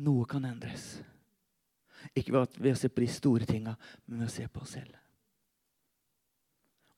noe 0.03 0.25
kan 0.27 0.45
endres. 0.45 0.97
Ikke 2.13 2.35
ved 2.35 2.73
å 2.73 2.77
se 2.77 2.89
på 2.91 3.01
de 3.01 3.07
store 3.07 3.47
tinga, 3.47 3.77
men 4.05 4.19
ved 4.19 4.27
å 4.27 4.35
se 4.35 4.47
på 4.47 4.61
oss 4.61 4.75
selv. 4.75 4.99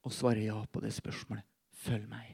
Og 0.03 0.15
svare 0.15 0.43
ja 0.43 0.57
på 0.65 0.81
det 0.81 0.91
spørsmålet. 0.97 1.45
Følg 1.79 2.09
meg. 2.09 2.33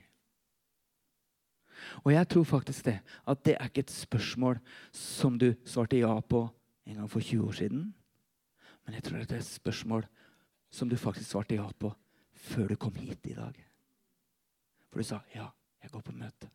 Og 2.03 2.13
jeg 2.13 2.27
tror 2.31 2.47
faktisk 2.47 2.87
det. 2.87 2.99
At 3.27 3.43
det 3.43 3.57
er 3.59 3.69
ikke 3.69 3.83
et 3.83 3.93
spørsmål 3.93 4.59
som 4.95 5.37
du 5.37 5.51
svarte 5.67 5.99
ja 5.99 6.15
på 6.21 6.47
en 6.87 7.01
gang 7.01 7.11
for 7.11 7.19
20 7.19 7.47
år 7.49 7.59
siden. 7.59 7.85
Men 8.85 8.97
jeg 8.97 9.05
tror 9.05 9.21
det 9.21 9.31
er 9.31 9.41
et 9.41 9.47
spørsmål 9.47 10.05
som 10.73 10.89
du 10.89 10.97
faktisk 10.99 11.31
svarte 11.31 11.57
ja 11.57 11.65
på 11.79 11.91
før 12.45 12.69
du 12.69 12.75
kom 12.79 12.95
hit 12.99 13.25
i 13.27 13.37
dag. 13.37 13.57
For 14.89 15.01
du 15.01 15.07
sa 15.07 15.21
ja, 15.33 15.49
jeg 15.83 15.91
går 15.93 16.05
på 16.05 16.15
møte. 16.15 16.49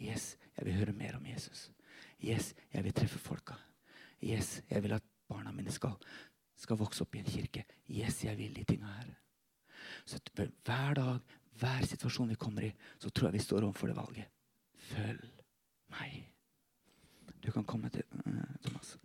Yes, 0.00 0.36
jeg 0.56 0.66
vil 0.66 0.78
høre 0.80 0.96
mer 0.96 1.18
om 1.18 1.26
Jesus. 1.26 1.68
Yes, 2.22 2.52
jeg 2.72 2.84
vil 2.84 2.94
treffe 2.96 3.20
folka. 3.20 3.58
Yes, 4.22 4.62
jeg 4.70 4.82
vil 4.82 4.94
at 4.96 5.04
barna 5.28 5.52
mine 5.52 5.72
skal, 5.74 5.96
skal 6.56 6.78
vokse 6.80 7.04
opp 7.04 7.16
i 7.16 7.22
en 7.22 7.28
kirke. 7.28 7.64
Yes, 7.90 8.22
jeg 8.24 8.38
vil 8.38 8.54
de 8.56 8.64
tinga 8.64 8.90
her. 9.00 9.12
Så 10.06 10.18
hver 10.34 10.94
dag, 10.96 11.38
hver 11.60 11.86
situasjon 11.86 12.32
vi 12.32 12.40
kommer 12.40 12.66
i, 12.68 12.72
så 12.98 13.10
tror 13.10 13.28
jeg 13.28 13.38
vi 13.38 13.46
står 13.46 13.66
overfor 13.66 13.90
det 13.90 13.98
valget. 13.98 14.30
Følg 14.92 15.26
meg. 15.92 16.22
Du 17.42 17.50
kan 17.52 17.66
komme 17.66 17.90
til 17.90 18.06
uh, 18.26 18.42
Thomas. 18.62 18.96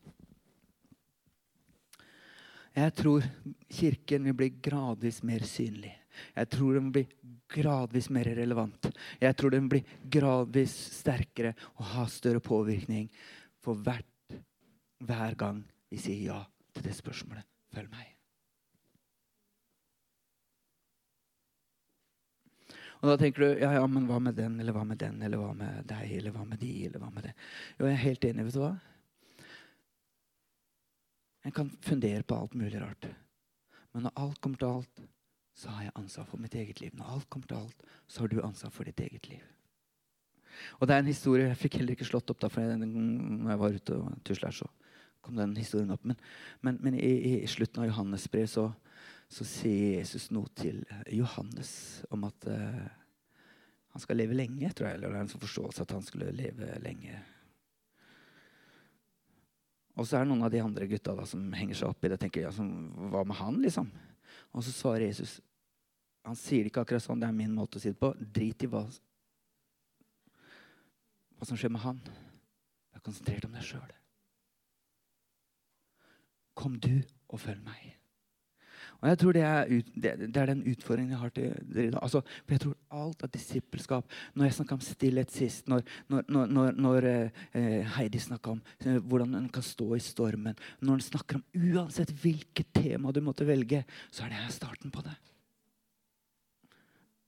Jeg 2.78 2.94
tror 2.94 3.24
Kirken 3.74 4.28
vil 4.30 4.36
bli 4.38 4.50
gradvis 4.62 5.24
mer 5.26 5.46
synlig. 5.50 5.94
Jeg 6.36 6.50
tror 6.54 6.78
den 6.78 6.92
vil 6.92 7.08
bli 7.08 7.32
gradvis 7.58 8.10
mer 8.14 8.28
relevant. 8.38 8.90
Jeg 9.22 9.38
tror 9.38 9.54
den 9.54 9.66
vil 9.66 9.80
bli 9.80 10.12
gradvis 10.18 10.76
sterkere 11.00 11.56
og 11.78 11.88
ha 11.94 12.06
større 12.12 12.42
påvirkning 12.44 13.10
for 13.66 13.82
hvert, 13.82 14.38
hver 15.02 15.34
gang 15.40 15.64
vi 15.90 16.02
sier 16.02 16.22
ja 16.28 16.44
til 16.76 16.86
det 16.86 16.94
spørsmålet. 16.98 17.48
Følg 17.74 17.90
meg. 17.94 18.14
Og 22.98 23.12
da 23.12 23.18
tenker 23.22 23.44
du 23.44 23.62
ja, 23.62 23.72
ja, 23.78 23.86
men 23.90 24.08
hva 24.10 24.18
med 24.22 24.38
den, 24.38 24.60
eller 24.62 24.74
hva 24.74 24.84
med 24.86 24.98
den, 25.02 25.20
eller 25.22 25.42
hva 25.42 25.52
med 25.58 25.86
deg, 25.90 26.14
eller 26.18 26.34
hva 26.34 26.46
med 26.46 26.62
de, 26.62 26.72
eller 26.88 27.02
hva 27.02 27.10
med 27.14 27.28
det? 27.30 27.34
Jo, 27.78 27.86
jeg 27.86 27.94
er 27.94 28.06
helt 28.06 28.30
enig. 28.30 28.48
vet 28.48 28.58
du 28.58 28.62
hva? 28.64 28.72
En 31.48 31.56
kan 31.56 31.70
fundere 31.82 32.26
på 32.28 32.36
alt 32.36 32.58
mulig 32.60 32.82
rart. 32.82 33.08
Men 33.96 34.04
når 34.04 34.20
alt 34.20 34.42
kommer 34.44 34.60
til 34.60 34.68
alt, 34.68 35.06
så 35.56 35.72
har 35.72 35.88
jeg 35.88 35.96
ansvar 35.96 36.26
for 36.28 36.44
mitt 36.44 36.56
eget 36.60 36.82
liv. 36.84 36.92
Når 36.94 37.14
alt 37.14 37.30
kommer 37.32 37.48
til 37.48 37.62
alt, 37.62 37.86
så 38.08 38.22
har 38.22 38.34
du 38.34 38.42
ansvar 38.44 38.74
for 38.76 38.86
ditt 38.86 39.00
eget 39.00 39.30
liv. 39.32 39.46
Og 40.82 40.88
det 40.88 40.96
er 40.96 41.00
en 41.04 41.10
historie 41.10 41.48
Jeg 41.48 41.60
fikk 41.62 41.78
heller 41.80 41.96
ikke 41.96 42.08
slått 42.10 42.30
opp 42.34 42.42
da, 42.42 42.50
for 42.52 42.66
jeg, 42.66 42.78
når 42.82 43.52
jeg 43.54 43.62
var 43.62 43.78
ute 43.78 43.96
og 43.96 44.20
tusla, 44.28 44.52
så 44.52 44.68
kom 45.24 45.40
den 45.40 45.56
historien 45.58 45.96
opp. 45.96 46.04
Men, 46.04 46.20
men, 46.62 46.82
men 46.84 47.00
i, 47.00 47.14
i, 47.32 47.48
slutten 47.48 47.84
av 47.84 47.90
Johannes 47.90 48.28
brev 48.34 48.50
så, 48.52 48.68
så, 49.30 49.48
sier 49.48 50.02
Jesus 50.02 50.30
noe 50.36 50.52
til 50.58 50.84
Johannes 51.16 51.72
om 52.12 52.28
at 52.28 52.50
uh, 52.52 52.84
han 53.96 54.04
skal 54.04 54.20
leve 54.20 54.36
lenge, 54.36 54.74
tror 54.76 54.92
jeg. 54.92 55.00
Eller 55.00 55.16
det 55.16 55.22
er 55.22 55.26
en 55.26 55.34
sånn 55.38 55.48
forståelse 55.48 55.88
at 55.88 55.96
han 55.96 56.06
skulle 56.06 56.36
leve 56.36 56.76
lenge. 56.84 57.24
Og 59.98 60.06
så 60.06 60.18
er 60.20 60.26
det 60.26 60.30
noen 60.30 60.46
av 60.46 60.54
de 60.54 60.62
andre 60.62 60.88
gutta 60.90 61.16
da, 61.18 61.26
som 61.26 61.42
henger 61.58 61.80
seg 61.80 61.90
opp 61.90 62.06
i 62.06 62.12
det. 62.12 62.20
tenker, 62.22 62.46
ja, 62.46 62.54
som, 62.54 62.70
Hva 63.12 63.24
med 63.26 63.40
han, 63.40 63.58
liksom? 63.64 63.90
Og 64.54 64.64
så 64.66 64.74
svarer 64.74 65.08
Jesus 65.08 65.40
Han 66.28 66.36
sier 66.38 66.66
det 66.66 66.72
ikke 66.72 66.84
akkurat 66.84 67.04
sånn. 67.04 67.22
Det 67.22 67.28
er 67.30 67.36
min 67.36 67.54
måte 67.56 67.80
å 67.80 67.82
si 67.82 67.94
det 67.94 68.00
på. 68.02 68.12
Drit 68.20 68.66
i 68.66 68.68
hva, 68.68 68.82
hva 71.38 71.48
som 71.48 71.58
skjer 71.58 71.72
med 71.72 71.86
han. 71.86 72.02
Vær 72.92 73.06
konsentrert 73.06 73.48
om 73.48 73.56
deg 73.56 73.64
sjøl. 73.64 73.94
Kom 76.58 76.76
du 76.84 77.00
og 77.32 77.40
følg 77.40 77.64
meg. 77.64 77.94
Og 79.02 79.10
jeg 79.12 79.20
tror 79.22 79.36
Det 79.38 79.44
er, 79.46 79.70
ut, 79.70 79.90
det, 79.96 80.12
det 80.34 80.42
er 80.42 80.50
den 80.50 80.64
utfordringen 80.72 81.14
jeg 81.14 81.22
har 81.22 81.34
til 81.36 81.54
dere 81.62 81.88
i 81.88 81.92
dag. 81.94 82.00
Altså, 82.02 82.22
for 82.22 82.56
jeg 82.56 82.64
tror 82.64 83.02
alt 83.02 83.24
av 83.26 83.32
disippelskap 83.34 84.18
Når 84.34 84.48
jeg 84.48 84.58
snakka 84.58 84.78
om 84.78 84.86
stillhet 84.86 85.34
sist, 85.34 85.68
når, 85.70 85.84
når, 86.10 86.26
når, 86.50 86.72
når 86.78 87.10
eh, 87.12 87.96
Heidi 87.98 88.22
snakka 88.24 88.56
om 88.56 88.62
eh, 88.86 88.98
hvordan 88.98 89.38
en 89.38 89.50
kan 89.54 89.66
stå 89.66 89.92
i 89.96 90.04
stormen 90.04 90.58
Når 90.82 90.98
en 90.98 91.08
snakker 91.10 91.40
om 91.40 91.46
uansett 91.74 92.14
hvilket 92.24 92.74
tema 92.74 93.14
du 93.14 93.22
måtte 93.26 93.48
velge, 93.48 93.84
så 94.12 94.26
er 94.26 94.34
det 94.34 94.42
her 94.42 94.54
starten 94.54 94.94
på 94.94 95.04
det. 95.06 95.16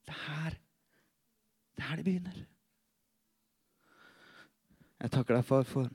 Det 0.08 0.16
er 0.16 0.24
her 0.26 0.56
det, 0.56 1.84
er 1.84 1.90
her 1.90 2.00
det 2.00 2.06
begynner. 2.06 2.40
Jeg 5.00 5.12
takker 5.14 5.38
deg, 5.38 5.46
far, 5.48 5.64
for 5.64 5.88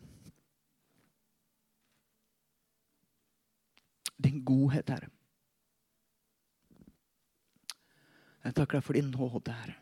din 4.24 4.40
godhet, 4.46 4.88
Herre. 4.88 5.10
Jeg 8.44 8.56
takker 8.56 8.78
deg 8.78 8.84
for 8.84 8.96
din 8.98 9.10
nåde, 9.12 9.52
Herre. 9.52 9.76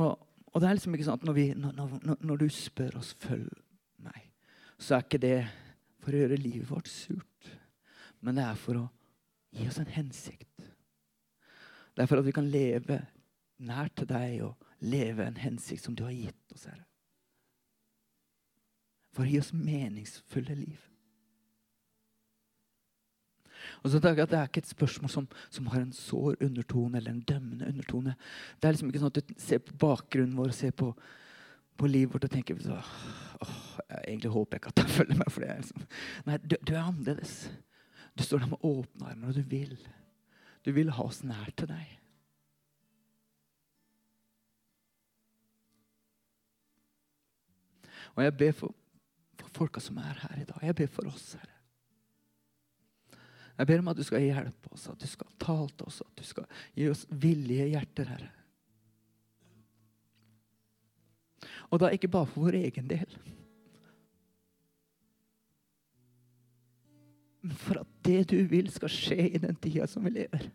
Og, 0.00 0.28
og, 0.46 0.60
det 0.60 0.68
er 0.68 0.76
liksom 0.78 0.94
ikke 0.96 1.04
sånn 1.04 1.20
at 1.20 1.26
når, 1.28 1.36
vi, 1.36 1.46
når, 1.58 1.74
når, 1.76 2.20
når, 2.24 2.40
du 2.40 2.48
spør 2.48 2.96
oss 3.02 3.12
'følg 3.20 3.50
meg', 4.00 4.30
så 4.80 4.96
er 4.96 5.04
ikke 5.04 5.20
det 5.20 5.40
for 6.00 6.14
å 6.14 6.22
gjøre 6.22 6.40
livet 6.40 6.70
vårt 6.70 6.88
surt. 6.88 7.50
Men 8.24 8.38
det 8.38 8.46
er 8.46 8.56
for 8.60 8.80
å 8.80 8.86
gi 9.52 9.66
oss 9.68 9.80
en 9.82 9.92
hensikt. 9.92 10.64
Det 11.92 12.02
er 12.04 12.08
for 12.08 12.22
at 12.22 12.26
vi 12.26 12.32
kan 12.32 12.48
leve 12.48 13.02
nær 13.62 13.92
til 13.92 14.08
deg 14.08 14.40
og 14.46 14.56
leve 14.80 15.26
en 15.26 15.36
hensikt 15.36 15.84
som 15.84 15.94
du 15.94 16.06
har 16.06 16.16
gitt 16.16 16.56
oss, 16.56 16.64
Herre. 16.64 16.86
For 19.12 19.26
å 19.26 19.28
gi 19.28 19.38
oss 19.42 19.52
meningsfulle 19.52 20.56
liv. 20.56 20.80
Og 23.82 23.90
så 23.90 24.00
tenker 24.00 24.22
jeg 24.22 24.28
at 24.28 24.32
Det 24.32 24.38
er 24.38 24.50
ikke 24.50 24.62
et 24.64 24.74
spørsmål 24.74 25.10
som, 25.10 25.26
som, 25.50 25.66
har 25.72 25.80
en 25.82 25.92
sår 25.96 26.36
undertone 26.40 26.98
eller 26.98 27.14
en 27.14 27.24
dømmende 27.28 27.68
undertone. 27.68 28.14
Det 28.60 28.68
er 28.68 28.76
liksom 28.76 28.92
ikke 28.92 29.02
sånn 29.02 29.12
at 29.12 29.20
du 29.20 29.34
ser 29.42 29.62
på 29.64 29.76
bakgrunnen 29.82 30.36
vår 30.38 30.52
og 30.52 30.58
ser 30.58 30.74
på, 30.76 30.92
på 31.78 31.90
livet 31.90 32.14
vårt 32.14 32.28
og 32.28 32.34
tenker 32.34 32.60
så, 32.62 32.78
åh, 32.78 33.56
jeg 33.88 34.04
Egentlig 34.08 34.34
håper 34.34 34.56
jeg 34.56 34.62
ikke 34.62 34.74
at 34.74 34.84
jeg 34.84 34.94
følger 34.98 35.20
meg 35.22 35.32
for 35.32 35.46
det. 35.46 35.56
Liksom. 35.62 35.88
Nei, 36.28 36.38
du, 36.44 36.56
du, 36.60 36.74
er 36.74 36.84
annerledes. 36.84 37.34
Du 38.18 38.24
står 38.26 38.44
der 38.44 38.52
med 38.52 38.68
åpne 38.68 39.10
armer, 39.10 39.32
og 39.32 39.34
du 39.34 39.42
vil. 39.48 39.76
Du 40.64 40.72
vil 40.72 40.92
ha 40.94 41.04
oss 41.08 41.22
nær 41.26 41.50
til 41.56 41.70
deg. 41.70 41.98
Og 48.12 48.24
jeg 48.24 48.36
ber 48.36 48.52
for, 48.52 48.74
for 49.40 49.56
folka 49.56 49.80
som 49.80 49.96
er 50.02 50.20
her 50.26 50.42
i 50.42 50.44
dag. 50.48 50.60
Jeg 50.68 50.76
ber 50.82 50.92
for 50.92 51.08
oss, 51.08 51.32
Herre. 51.38 51.51
Jeg 53.62 53.68
ber 53.68 53.78
om 53.78 53.92
at 53.92 53.98
du 53.98 54.02
skal 54.02 54.24
hjelpe 54.24 54.72
oss, 54.74 54.88
at 54.90 54.98
du 54.98 55.06
skal 55.06 55.28
tale 55.38 55.68
til 55.70 55.86
oss, 55.86 56.00
at 56.02 56.16
du 56.18 56.24
skal 56.26 56.46
gi 56.74 56.88
oss 56.90 57.04
villige 57.14 57.68
hjerter, 57.70 58.08
Herre. 58.10 58.30
Og 61.70 61.78
da 61.78 61.92
ikke 61.94 62.10
bare 62.10 62.26
for 62.26 62.48
vår 62.48 62.58
egen 62.58 62.90
del. 62.90 63.14
Men 67.46 67.54
for 67.62 67.84
at 67.84 67.94
det 68.02 68.18
du 68.34 68.36
vil 68.50 68.66
skal 68.74 68.90
skje 68.90 69.30
i 69.30 69.44
den 69.46 69.54
tida 69.62 69.86
som 69.86 70.10
vi 70.10 70.16
lever. 70.18 70.50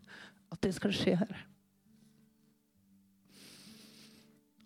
At 0.51 0.59
det 0.67 0.75
skal 0.75 0.99
skje, 0.99 1.15
Herre. 1.23 1.47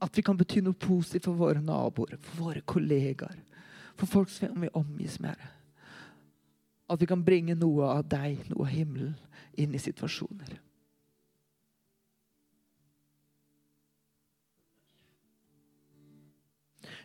At 0.02 0.18
vi 0.18 0.26
kan 0.26 0.42
bety 0.42 0.66
noe 0.66 0.82
positivt 0.82 1.30
for 1.30 1.38
våre 1.38 1.62
naboer, 1.62 2.18
for 2.18 2.48
våre 2.50 2.66
kollegaer, 2.66 3.38
for 3.94 4.10
folk 4.10 4.34
som 4.34 4.66
vi 4.66 4.74
omgis 4.74 5.22
med. 5.22 5.38
Herre. 5.38 5.61
At 6.92 7.00
vi 7.00 7.08
kan 7.08 7.24
bringe 7.24 7.56
noe 7.56 7.88
av 7.88 8.04
deg, 8.12 8.42
noe 8.52 8.66
av 8.68 8.74
himmelen, 8.74 9.16
inn 9.56 9.76
i 9.76 9.80
situasjoner. 9.80 10.58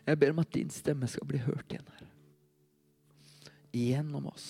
Jeg 0.07 0.18
ber 0.22 0.31
om 0.31 0.42
at 0.42 0.53
din 0.55 0.70
stemme 0.70 1.09
skal 1.11 1.27
bli 1.27 1.38
hørt 1.42 1.70
igjen 1.70 1.88
her. 1.96 2.05
Gjennom 3.77 4.29
oss. 4.31 4.49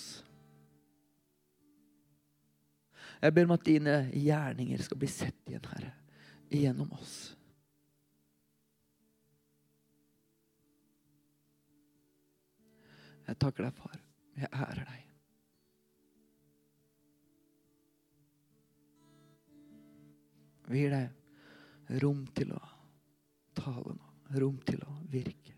Jeg 3.17 3.33
ber 3.33 3.47
om 3.47 3.55
at 3.55 3.65
dine 3.65 3.95
gjerninger 4.13 4.83
skal 4.85 5.01
bli 5.01 5.09
sett 5.09 5.49
igjen, 5.49 5.65
Herre. 5.73 5.95
Gjennom 6.53 6.93
oss. 6.93 7.15
Jeg 13.27 13.41
takker 13.41 13.65
deg, 13.67 13.75
far. 13.81 13.99
Jeg 14.37 14.53
ærer 14.53 14.85
deg. 14.85 15.06
Vi 20.67 20.83
gir 20.83 20.93
deg 20.93 22.01
rom 22.03 22.25
til 22.35 22.51
å 22.55 22.61
tale 23.57 23.95
nå, 23.95 24.15
rom 24.39 24.57
til 24.67 24.81
å 24.83 24.97
virke. 25.11 25.56